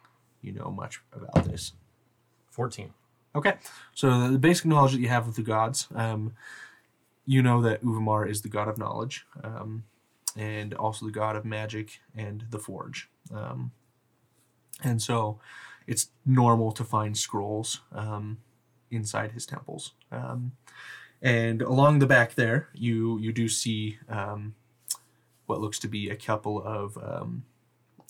[0.42, 1.74] you know much about this.
[2.52, 2.94] fourteen.
[3.36, 3.56] Okay,
[3.94, 6.34] so the basic knowledge that you have of the gods, um,
[7.26, 9.84] you know that Uzeumaar is the god of knowledge, um,
[10.38, 13.10] and also the god of magic and the forge.
[13.34, 13.72] Um,
[14.84, 15.40] and so,
[15.88, 18.38] it's normal to find scrolls um,
[18.92, 19.94] inside his temples.
[20.12, 20.52] Um,
[21.22, 24.54] and along the back there, you you do see um,
[25.48, 27.44] what looks to be a couple of um,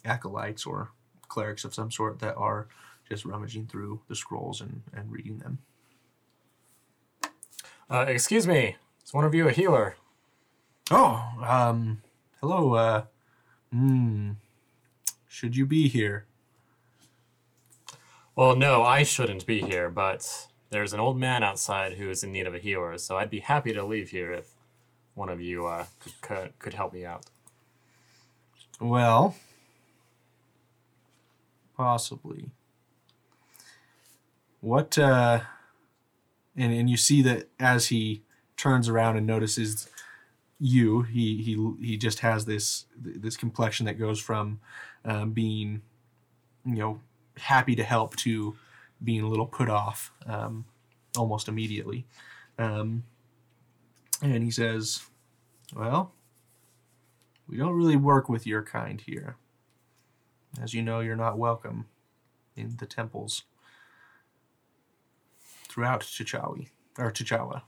[0.04, 0.92] acolytes or
[1.30, 2.68] clerics of some sort that are
[3.08, 5.60] just rummaging through the scrolls and, and reading them.
[7.90, 9.96] Uh, excuse me, is one of you a healer?
[10.92, 12.02] Oh, um,
[12.41, 13.04] hello, uh,
[13.71, 14.32] hmm,
[15.28, 16.26] should you be here?
[18.36, 22.32] Well, no, I shouldn't be here, but there's an old man outside who is in
[22.32, 24.52] need of a healer, so I'd be happy to leave here if
[25.15, 27.26] one of you uh, could, could, could help me out.
[28.80, 29.36] Well,
[31.76, 32.52] possibly.
[34.62, 35.39] What, uh,
[36.56, 38.21] and, and you see that as he
[38.56, 39.88] turns around and notices
[40.60, 44.60] you, he, he, he just has this, this complexion that goes from,
[45.06, 45.82] um, being,
[46.65, 47.00] you know,
[47.38, 48.56] happy to help to
[49.04, 50.65] being a little put off, um,
[51.15, 52.06] almost immediately.
[52.58, 53.04] Um,
[54.22, 55.02] and he says,
[55.76, 56.13] well,
[57.48, 59.38] we don't really work with your kind here.
[60.62, 61.86] As you know, you're not welcome
[62.56, 63.43] in the temples
[65.70, 67.62] throughout Chichawi or Chichawa.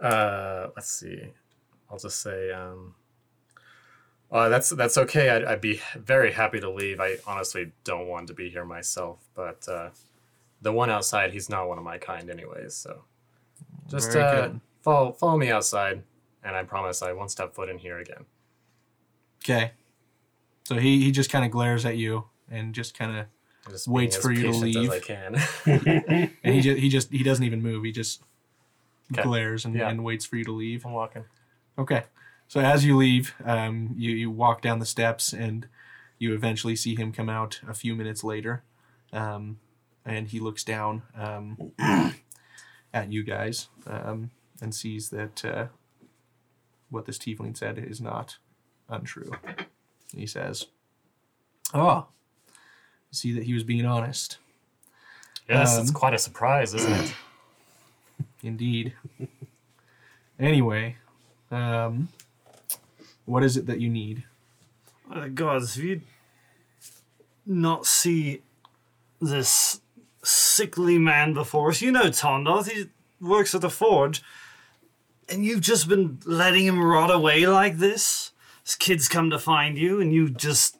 [0.00, 1.32] Uh, let's see.
[1.90, 2.94] I'll just say, um,
[4.30, 5.30] uh, that's that's okay.
[5.30, 7.00] I'd, I'd be very happy to leave.
[7.00, 9.90] I honestly don't want to be here myself, but uh,
[10.62, 12.74] the one outside, he's not one of my kind, anyways.
[12.74, 13.04] So
[13.88, 14.50] just uh,
[14.82, 16.02] follow follow me outside,
[16.42, 18.24] and I promise I won't step foot in here again.
[19.44, 19.72] Okay.
[20.64, 23.26] So he, he just kind of glares at you and just kind of
[23.86, 24.90] Waits for you to leave.
[24.90, 25.34] as I can.
[26.44, 27.82] and he just he just he doesn't even move.
[27.84, 28.22] He just
[29.12, 29.22] Okay.
[29.22, 29.88] glares and, Yeah.
[29.88, 30.84] and waits for you to leave.
[30.84, 31.24] I'm walking.
[31.78, 32.04] Okay.
[32.48, 35.66] So as you leave, um, you, you walk down the steps and
[36.18, 38.62] you eventually see him come out a few minutes later.
[39.12, 39.58] Um,
[40.04, 41.72] and he looks down um,
[42.94, 45.66] at you guys um, and sees that uh,
[46.90, 48.38] what this tiefling said is not
[48.88, 49.32] untrue.
[50.14, 50.66] He says,
[51.74, 52.06] Oh,
[53.10, 54.38] see that he was being honest.
[55.48, 57.14] Yes, it's Um, quite a surprise, isn't it?
[58.46, 58.94] Indeed.
[60.38, 60.96] anyway,
[61.50, 62.08] um,
[63.24, 64.22] what is it that you need?
[65.12, 66.00] Uh, gods, if you
[67.44, 68.42] not see
[69.20, 69.80] this
[70.22, 72.86] sickly man before us, you know Tondoth, he
[73.20, 74.22] works at the forge,
[75.28, 78.30] and you've just been letting him rot away like this?
[78.62, 80.78] His kids come to find you, and you just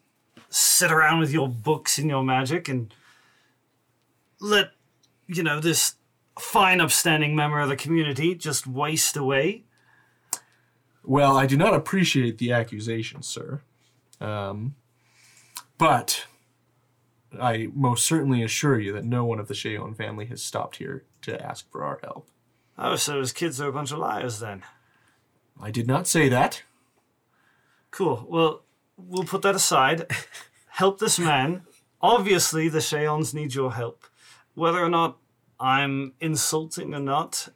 [0.50, 2.94] sit around with your books and your magic and
[4.40, 4.70] let,
[5.26, 5.96] you know, this
[6.38, 9.64] fine, upstanding member of the community just waste away?
[11.05, 13.63] Well, I do not appreciate the accusation, sir.
[14.21, 14.75] Um,
[15.79, 16.27] but
[17.40, 21.04] I most certainly assure you that no one of the Sheon family has stopped here
[21.23, 22.29] to ask for our help.
[22.79, 24.63] Oh, so his kids are a bunch of liars then.
[25.60, 26.63] I did not say that.
[27.90, 28.27] Cool.
[28.29, 28.63] Well,
[28.96, 30.06] we'll put that aside.
[30.69, 31.63] help this man.
[32.02, 34.04] Obviously, the Sheons need your help.
[34.54, 35.17] Whether or not
[35.59, 37.48] I'm insulting or not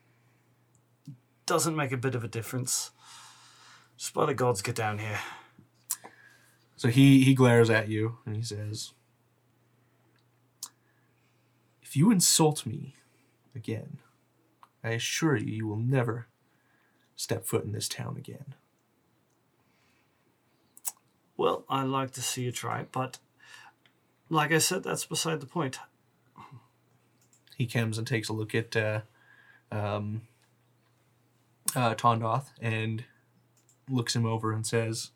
[1.46, 2.92] doesn't make a bit of a difference.
[3.96, 5.18] Just by the gods, get down here.
[6.76, 8.92] So he he glares at you and he says,
[11.82, 12.94] If you insult me
[13.55, 13.98] again,
[14.82, 16.28] I assure you, you will never
[17.16, 18.55] step foot in this town again.
[21.36, 23.18] Well, I'd like to see you try, but
[24.28, 25.80] like I said, that's beside the point.
[27.61, 29.02] He comes and takes a look at uh,
[29.70, 30.22] um,
[31.76, 33.04] uh, Tondoth and
[33.86, 35.11] looks him over and says,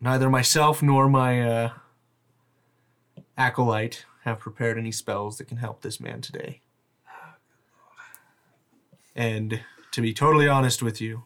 [0.00, 1.70] Neither myself nor my uh,
[3.38, 6.62] acolyte have prepared any spells that can help this man today.
[9.14, 9.60] And
[9.92, 11.22] to be totally honest with you,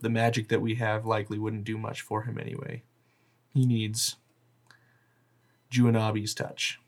[0.00, 2.82] the magic that we have likely wouldn't do much for him anyway.
[3.54, 4.16] He needs
[5.72, 6.78] Juanabi's touch.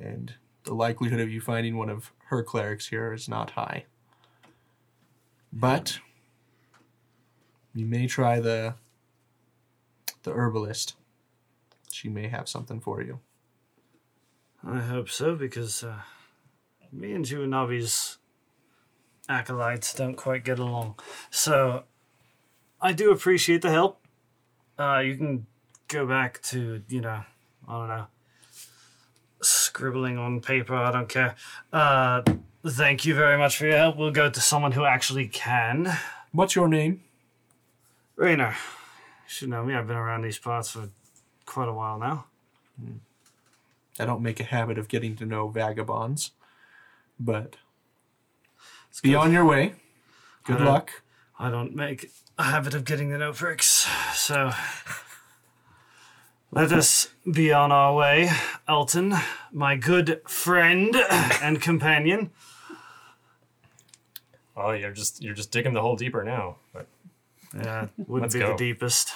[0.00, 0.34] And
[0.64, 3.84] the likelihood of you finding one of her clerics here is not high.
[5.52, 5.98] But
[7.74, 8.74] you may try the
[10.22, 10.94] the herbalist.
[11.90, 13.20] She may have something for you.
[14.66, 16.00] I hope so, because uh,
[16.92, 18.18] me and Juanavi's
[19.28, 21.00] acolytes don't quite get along.
[21.30, 21.84] So
[22.80, 24.04] I do appreciate the help.
[24.78, 25.46] Uh, you can
[25.88, 27.24] go back to, you know,
[27.68, 28.06] I don't know,
[29.42, 30.74] scribbling on paper.
[30.74, 31.34] I don't care.
[31.72, 32.22] Uh,
[32.66, 33.96] thank you very much for your help.
[33.96, 35.92] We'll go to someone who actually can.
[36.32, 37.02] What's your name?
[38.16, 39.74] Rainer, you should know me.
[39.74, 40.90] I've been around these parts for
[41.46, 42.26] quite a while now.
[43.98, 46.30] I don't make a habit of getting to know vagabonds,
[47.18, 47.56] but
[48.90, 49.16] It's be good.
[49.18, 49.74] on your way.
[50.44, 51.02] Good don't- luck.
[51.38, 54.50] I don't make a habit of getting to know pricks, so
[56.52, 58.30] let us be on our way,
[58.68, 59.20] Altan,
[59.52, 60.94] my good friend
[61.42, 62.30] and companion.
[64.56, 66.56] Oh, you're just you're just digging the hole deeper now.
[66.72, 66.86] But
[67.54, 68.50] Yeah, wouldn't Let's be go.
[68.52, 69.12] the deepest.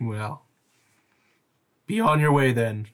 [0.00, 0.42] Well,
[1.86, 2.88] be on your way then.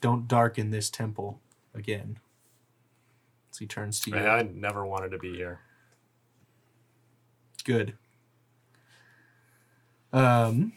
[0.00, 1.40] Don't darken this temple
[1.74, 2.18] again.
[3.50, 4.16] As he turns to you.
[4.16, 5.60] I, I never wanted to be here.
[7.64, 7.94] Good.
[10.16, 10.72] Um,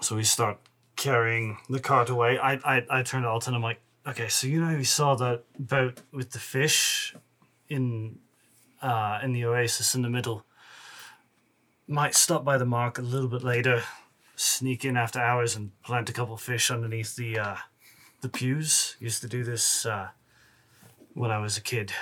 [0.00, 0.58] So we start
[0.96, 2.38] carrying the cart away.
[2.38, 3.54] I I, I turn to Altan.
[3.54, 7.14] I'm like, okay, so you know we saw that boat with the fish
[7.68, 8.18] in
[8.80, 10.44] uh, in the oasis in the middle.
[11.86, 13.82] Might stop by the mark a little bit later,
[14.36, 17.56] sneak in after hours and plant a couple fish underneath the uh,
[18.22, 18.96] the pews.
[19.00, 20.08] Used to do this uh,
[21.14, 21.92] when I was a kid.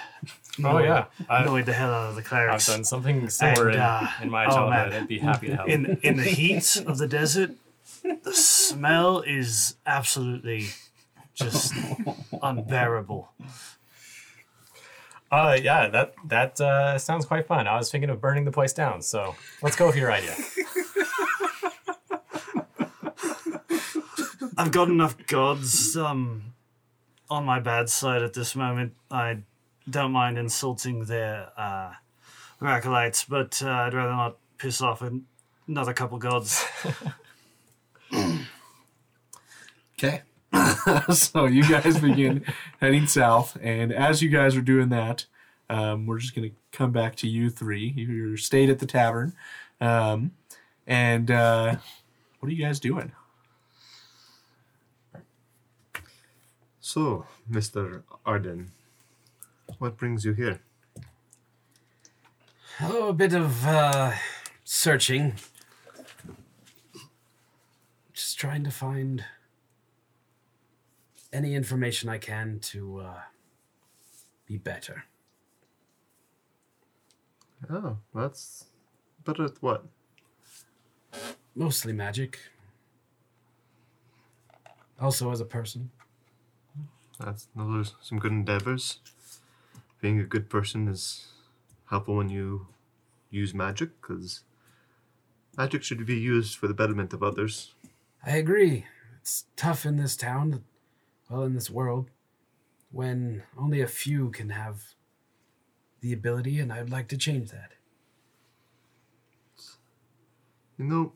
[0.64, 4.06] Oh yeah, I, annoyed the hell out of the I've done something similar And, uh,
[4.18, 4.90] in, in my oh, childhood.
[4.92, 5.02] man.
[5.02, 5.68] I'd be happy to help.
[5.68, 7.52] in in the heat of the desert,
[8.02, 10.68] the smell is absolutely
[11.34, 11.72] just
[12.42, 13.30] unbearable.
[15.30, 17.66] Uh, yeah, that that uh, sounds quite fun.
[17.66, 20.34] I was thinking of burning the place down, so let's go with your idea.
[24.56, 26.54] I've got enough gods um,
[27.30, 28.94] on my bad side at this moment.
[29.10, 29.38] I
[29.88, 31.92] don't mind insulting their uh,
[32.62, 35.26] acolytes, but uh, I'd rather not piss off an-
[35.66, 36.64] another couple gods.
[39.98, 40.22] Okay.
[41.12, 42.44] so you guys begin
[42.80, 45.26] heading south, and as you guys are doing that,
[45.68, 47.92] um, we're just going to come back to you three.
[47.96, 49.34] You stayed at the tavern,
[49.80, 50.30] um,
[50.86, 51.76] and uh,
[52.38, 53.10] what are you guys doing?
[56.80, 58.04] So, Mr.
[58.24, 58.70] Arden,
[59.78, 60.60] what brings you here?
[62.80, 64.12] Oh, a bit of uh,
[64.64, 65.34] searching.
[68.12, 69.24] Just trying to find
[71.32, 73.20] any information I can to uh,
[74.46, 75.04] be better.
[77.68, 78.66] Oh, that's
[79.24, 79.84] better at what?
[81.54, 82.38] Mostly magic.
[85.00, 85.90] Also, as a person.
[87.18, 89.00] That's those some good endeavors.
[90.00, 91.32] Being a good person is
[91.86, 92.68] helpful when you
[93.30, 94.44] use magic, because
[95.56, 97.74] magic should be used for the betterment of others.
[98.22, 98.86] I agree.
[99.20, 100.64] It's tough in this town,
[101.28, 102.10] well, in this world,
[102.90, 104.94] when only a few can have
[106.00, 107.72] the ability, and I'd like to change that.
[110.78, 111.12] You know,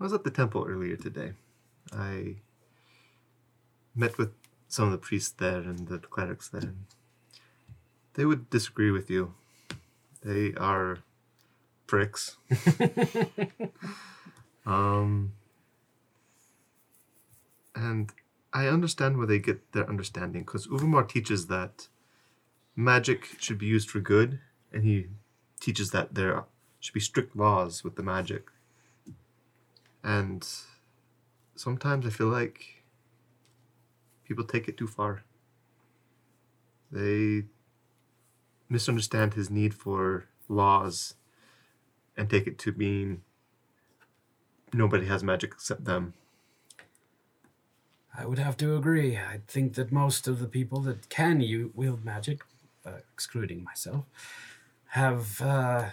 [0.00, 1.34] I was at the temple earlier today.
[1.92, 2.36] I
[3.94, 4.32] met with
[4.68, 6.62] some of the priests there and the clerics there.
[6.62, 6.86] And
[8.18, 9.32] they would disagree with you.
[10.24, 10.98] They are
[11.86, 12.36] pricks.
[14.66, 15.34] um,
[17.76, 18.12] and
[18.52, 21.86] I understand where they get their understanding because Uzeumaar teaches that
[22.74, 24.40] magic should be used for good,
[24.72, 25.06] and he
[25.60, 26.42] teaches that there
[26.80, 28.48] should be strict laws with the magic.
[30.02, 30.44] And
[31.54, 32.82] sometimes I feel like
[34.24, 35.22] people take it too far.
[36.90, 37.44] They
[38.68, 41.14] misunderstand his need for laws
[42.16, 43.22] and take it to mean
[44.72, 46.14] nobody has magic except them.
[48.14, 49.16] I would have to agree.
[49.16, 52.42] I think that most of the people that can u- wield magic,
[52.84, 54.06] uh, excluding myself,
[54.88, 55.90] have uh,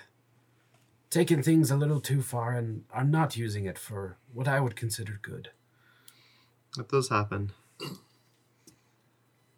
[1.09, 4.75] taken things a little too far and are not using it for what I would
[4.75, 5.51] consider good.
[6.77, 7.51] That does happen.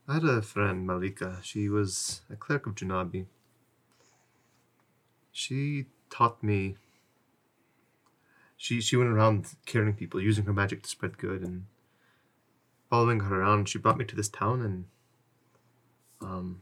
[0.07, 1.39] I had a friend, Malika.
[1.43, 3.25] She was a clerk of Janabi.
[5.33, 6.77] She taught me.
[8.55, 11.65] She she went around curing people, using her magic to spread good, and
[12.89, 14.85] following her around, she brought me to this town, and
[16.21, 16.61] um,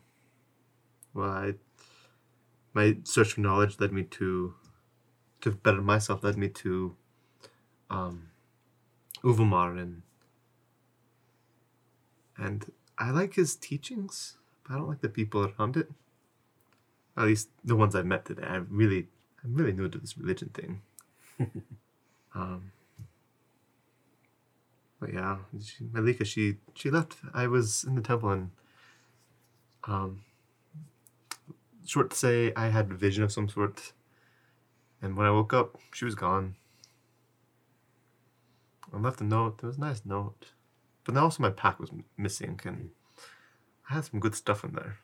[1.13, 1.53] well, I
[2.73, 4.55] my search for knowledge led me to
[5.41, 6.95] to better myself, led me to
[7.91, 8.29] um,
[9.23, 10.01] Uzeumaar and
[12.37, 15.91] and I like his teachings, but I don't like the people around it.
[17.17, 18.43] At least the ones I've met today.
[18.43, 19.07] I'm really,
[19.43, 20.81] I'm really new to this religion thing.
[22.35, 22.71] um,
[24.99, 27.17] but yeah, she, Malika, she she left.
[27.33, 28.51] I was in the temple, and
[29.85, 30.21] um,
[31.85, 33.93] short to say, I had a vision of some sort.
[35.01, 36.55] And when I woke up, she was gone.
[38.93, 39.59] I left a note.
[39.61, 40.47] It was a nice note.
[41.05, 42.89] But then also my pack was m- missing, and
[43.89, 44.97] I had some good stuff in there.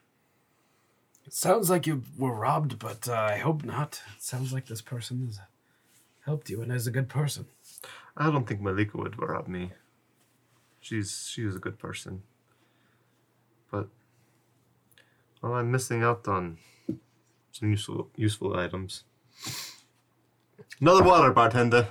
[1.24, 4.02] It sounds like you were robbed, but uh, I hope not.
[4.16, 5.38] It sounds like this person has
[6.24, 7.46] helped you and is a good person.
[8.16, 9.72] I don't think Malika would rob me.
[10.80, 12.22] She's she was a good person.
[13.70, 13.88] But
[15.40, 16.58] well, I'm missing out on
[17.52, 19.04] some useful useful items.
[20.80, 21.86] Another water, bartender.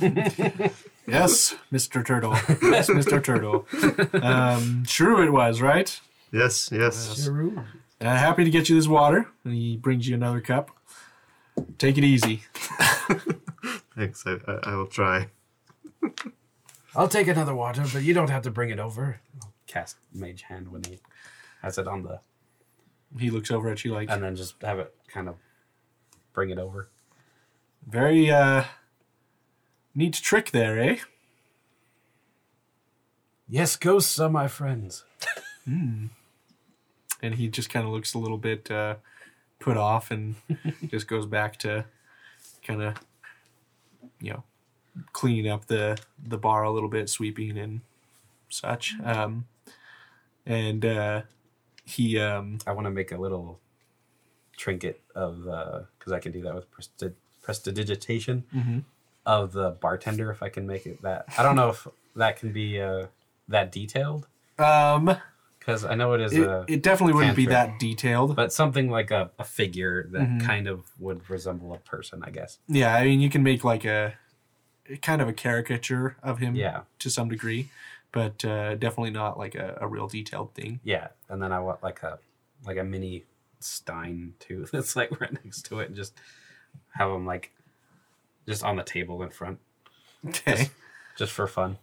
[1.06, 2.04] Yes, Mr.
[2.04, 2.32] Turtle.
[2.62, 3.22] Yes, Mr.
[3.24, 3.66] Turtle.
[4.22, 6.00] Um, true, it was right.
[6.32, 7.26] yes, yes.
[7.28, 7.58] Sheru.
[8.00, 9.28] Uh, happy to get you this water.
[9.44, 10.70] And he brings you another cup.
[11.78, 12.42] Take it easy.
[13.96, 14.24] Thanks.
[14.26, 15.28] I, I I will try.
[16.94, 19.20] I'll take another water, but you don't have to bring it over.
[19.42, 21.00] I'll cast Mage Hand when he
[21.62, 22.20] has it on the,
[23.18, 25.36] He looks over at you like and then just have it kind of
[26.32, 26.88] bring it over.
[27.86, 28.64] very uh,
[29.94, 30.98] neat trick there, eh?
[33.48, 35.04] Yes, ghosts are my friends.
[35.66, 36.10] And
[37.36, 38.96] he just kind of looks a little bit uh,
[39.60, 40.34] put off and
[40.88, 41.84] just goes back to
[42.66, 42.96] kind of,
[44.20, 44.42] you know,
[45.12, 47.80] cleaning up the the bar a little bit, sweeping and
[48.48, 48.94] such.
[49.04, 49.46] Um,
[50.44, 51.22] and uh,
[51.84, 53.60] he um, I want to make a little
[54.56, 55.44] trinket of
[55.98, 58.84] because I can do that with presti- prestidigitation Mhm.
[59.26, 61.26] Of the bartender if I can make it that.
[61.38, 63.06] I don't know if that can be uh,
[63.48, 64.26] that detailed
[64.58, 65.16] um,
[65.58, 68.34] because I know it is it, a it definitely wouldn't be that detailed.
[68.36, 70.40] but something like a, a figure that Mhm.
[70.40, 72.58] kind of would resemble a person, I guess.
[72.68, 74.14] Yeah, I mean, you can make like a
[75.00, 77.70] kind of a caricature of him Yeah, to some degree,
[78.10, 80.80] but uh, definitely not like a, a real detailed thing.
[80.82, 82.18] yeah, and then I want like a
[82.66, 83.24] like a mini
[83.60, 86.12] stein too that's like right next to it, and just
[86.96, 87.52] have them like
[88.48, 89.58] just on the table in front,
[90.26, 90.70] Okay.
[91.16, 91.78] just for fun.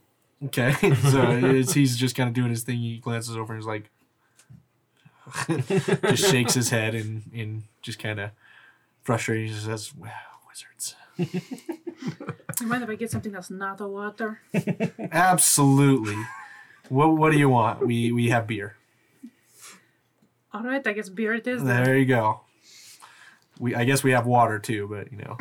[0.46, 0.72] Okay.
[0.82, 0.92] so
[1.32, 2.78] it's, he's just kind of doing his thing.
[2.78, 3.90] He glances over and is like,
[6.08, 8.32] just shakes his head and, and just kind of
[9.04, 9.48] frustrated.
[9.48, 10.10] He just says, wow,
[10.48, 10.96] wizards.
[12.60, 14.42] You mind if I get something that's not a water?
[15.12, 16.16] Absolutely.
[16.90, 17.86] What, what do you want?
[17.86, 18.76] We, we have beer.
[20.52, 21.64] All right, I guess beer it is.
[21.64, 21.84] Then.
[21.84, 22.42] There you go.
[23.60, 25.38] We, I guess we have water too, but you know,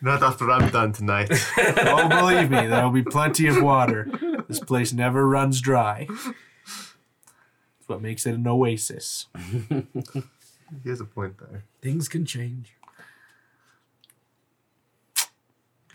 [0.00, 1.30] Not after I'm done tonight.
[1.58, 4.08] oh, believe me, there'll be plenty of water.
[4.46, 6.06] This place never runs dry.
[6.08, 9.26] That's what makes it an oasis.
[9.70, 11.64] he has a point there.
[11.80, 12.74] Things can change.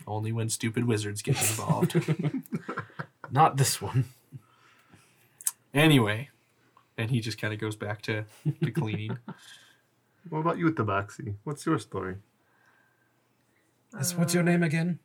[0.06, 1.94] Only when stupid wizards get involved.
[3.30, 4.06] Not this one.
[5.72, 6.30] anyway,
[6.98, 8.24] and he just kind of goes back to,
[8.62, 9.18] to cleaning.
[10.28, 11.34] What about you, Tabaxi?
[11.44, 12.16] What's your story?
[13.94, 14.98] Yes, what's your name again?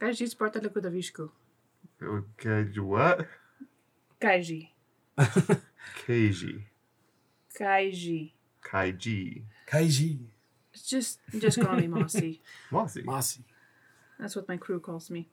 [0.00, 1.30] Kaiji Spartale Kudavisku.
[2.02, 3.26] Okay, you what?
[4.20, 4.68] Kaiji.
[5.18, 6.62] Keiji.
[7.58, 8.32] Kaiji.
[8.62, 9.42] Kaiji.
[9.66, 10.18] Kaiji.
[10.86, 12.40] Just just call me Mossy.
[12.70, 13.02] Mossy.
[13.02, 13.40] Mossy.
[14.20, 15.28] That's what my crew calls me.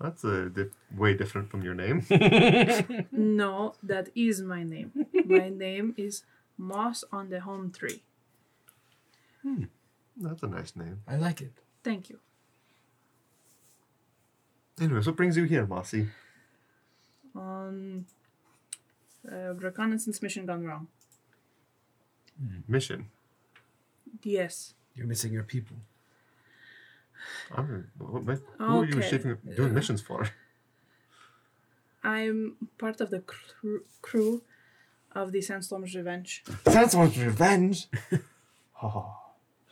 [0.00, 2.04] That's a di- way different from your name.
[3.12, 4.92] No, that is my name.
[5.24, 6.24] My name is
[6.58, 8.02] Moss on the Home Tree.
[9.42, 9.64] Hmm.
[10.16, 11.00] That's a nice name.
[11.08, 11.52] I like it.
[11.84, 12.18] Thank you.
[14.80, 16.08] Anyways, what brings you here, Mossy?
[17.36, 18.06] Um,
[19.30, 20.88] uh, reconnaissance mission gone wrong.
[22.66, 23.06] Mission.
[24.22, 24.74] Yes.
[24.96, 25.76] You're missing your people.
[27.54, 29.08] I'm, what, what, who are you Okay.
[29.10, 30.28] shaping, doing missions for?
[32.02, 34.42] I'm part of the cr- crew
[35.12, 36.44] of the Sandstorm's Revenge.
[36.66, 37.88] Sandstorm's Revenge?
[38.82, 39.16] oh,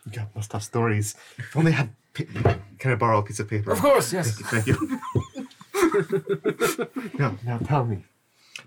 [0.07, 1.15] you guys must have stories.
[1.39, 1.91] If only I had.
[2.15, 3.73] Pa- Can I borrow a piece of paper?
[3.73, 4.39] Of course, yes.
[4.41, 5.01] Thank you.
[7.19, 8.05] now, now tell me.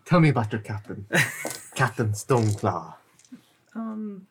[0.05, 1.05] Tell me about your captain.
[1.75, 2.95] captain Stoneclaw.
[3.75, 4.27] Um,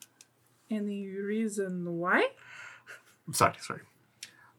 [0.71, 2.29] any reason why?
[3.33, 3.81] Sorry, sorry.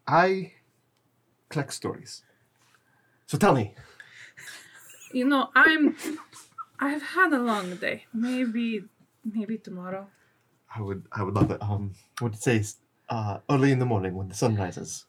[0.07, 0.53] I
[1.49, 2.23] collect stories.
[3.27, 3.73] So tell me.
[5.11, 5.95] You know, I'm.
[6.79, 8.05] I've had a long day.
[8.13, 8.83] Maybe,
[9.23, 10.07] maybe tomorrow.
[10.75, 11.61] I would I would love it.
[11.61, 12.63] Um, what did it say?
[13.07, 15.05] Uh, early in the morning when the sun rises.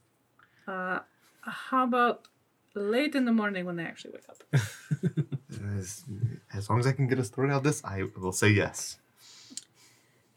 [0.66, 0.99] Uh,
[1.40, 2.28] how about
[2.74, 4.61] late in the morning when I actually wake up?
[5.78, 6.05] As,
[6.53, 8.99] as long as I can get a story out of this, I will say yes.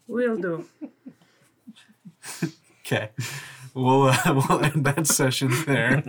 [0.08, 0.66] Will do.
[2.84, 3.10] Okay,
[3.72, 4.16] we'll uh,
[4.48, 6.02] we'll end that session there.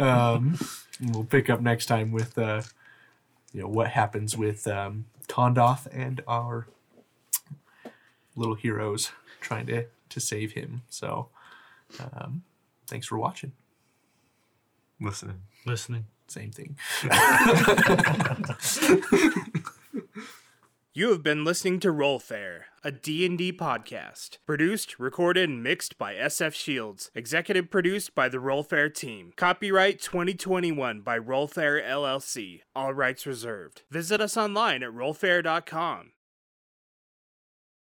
[0.00, 0.58] Um,
[0.98, 2.62] we'll pick up next time with uh,
[3.52, 6.68] you know what happens with um, Kondoth and our
[8.34, 10.82] little heroes trying to to save him.
[10.88, 11.28] So,
[12.00, 12.42] um,
[12.86, 13.52] thanks for watching.
[15.00, 15.42] Listening.
[15.66, 16.06] Listening.
[16.28, 16.76] Same thing.
[20.94, 24.36] You have been listening to RollFare, a D&D podcast.
[24.44, 27.10] Produced, recorded, and mixed by SF Shields.
[27.14, 29.32] Executive produced by the RollFare team.
[29.34, 32.60] Copyright 2021 by RollFare LLC.
[32.76, 33.84] All rights reserved.
[33.90, 36.12] Visit us online at rollfare.com.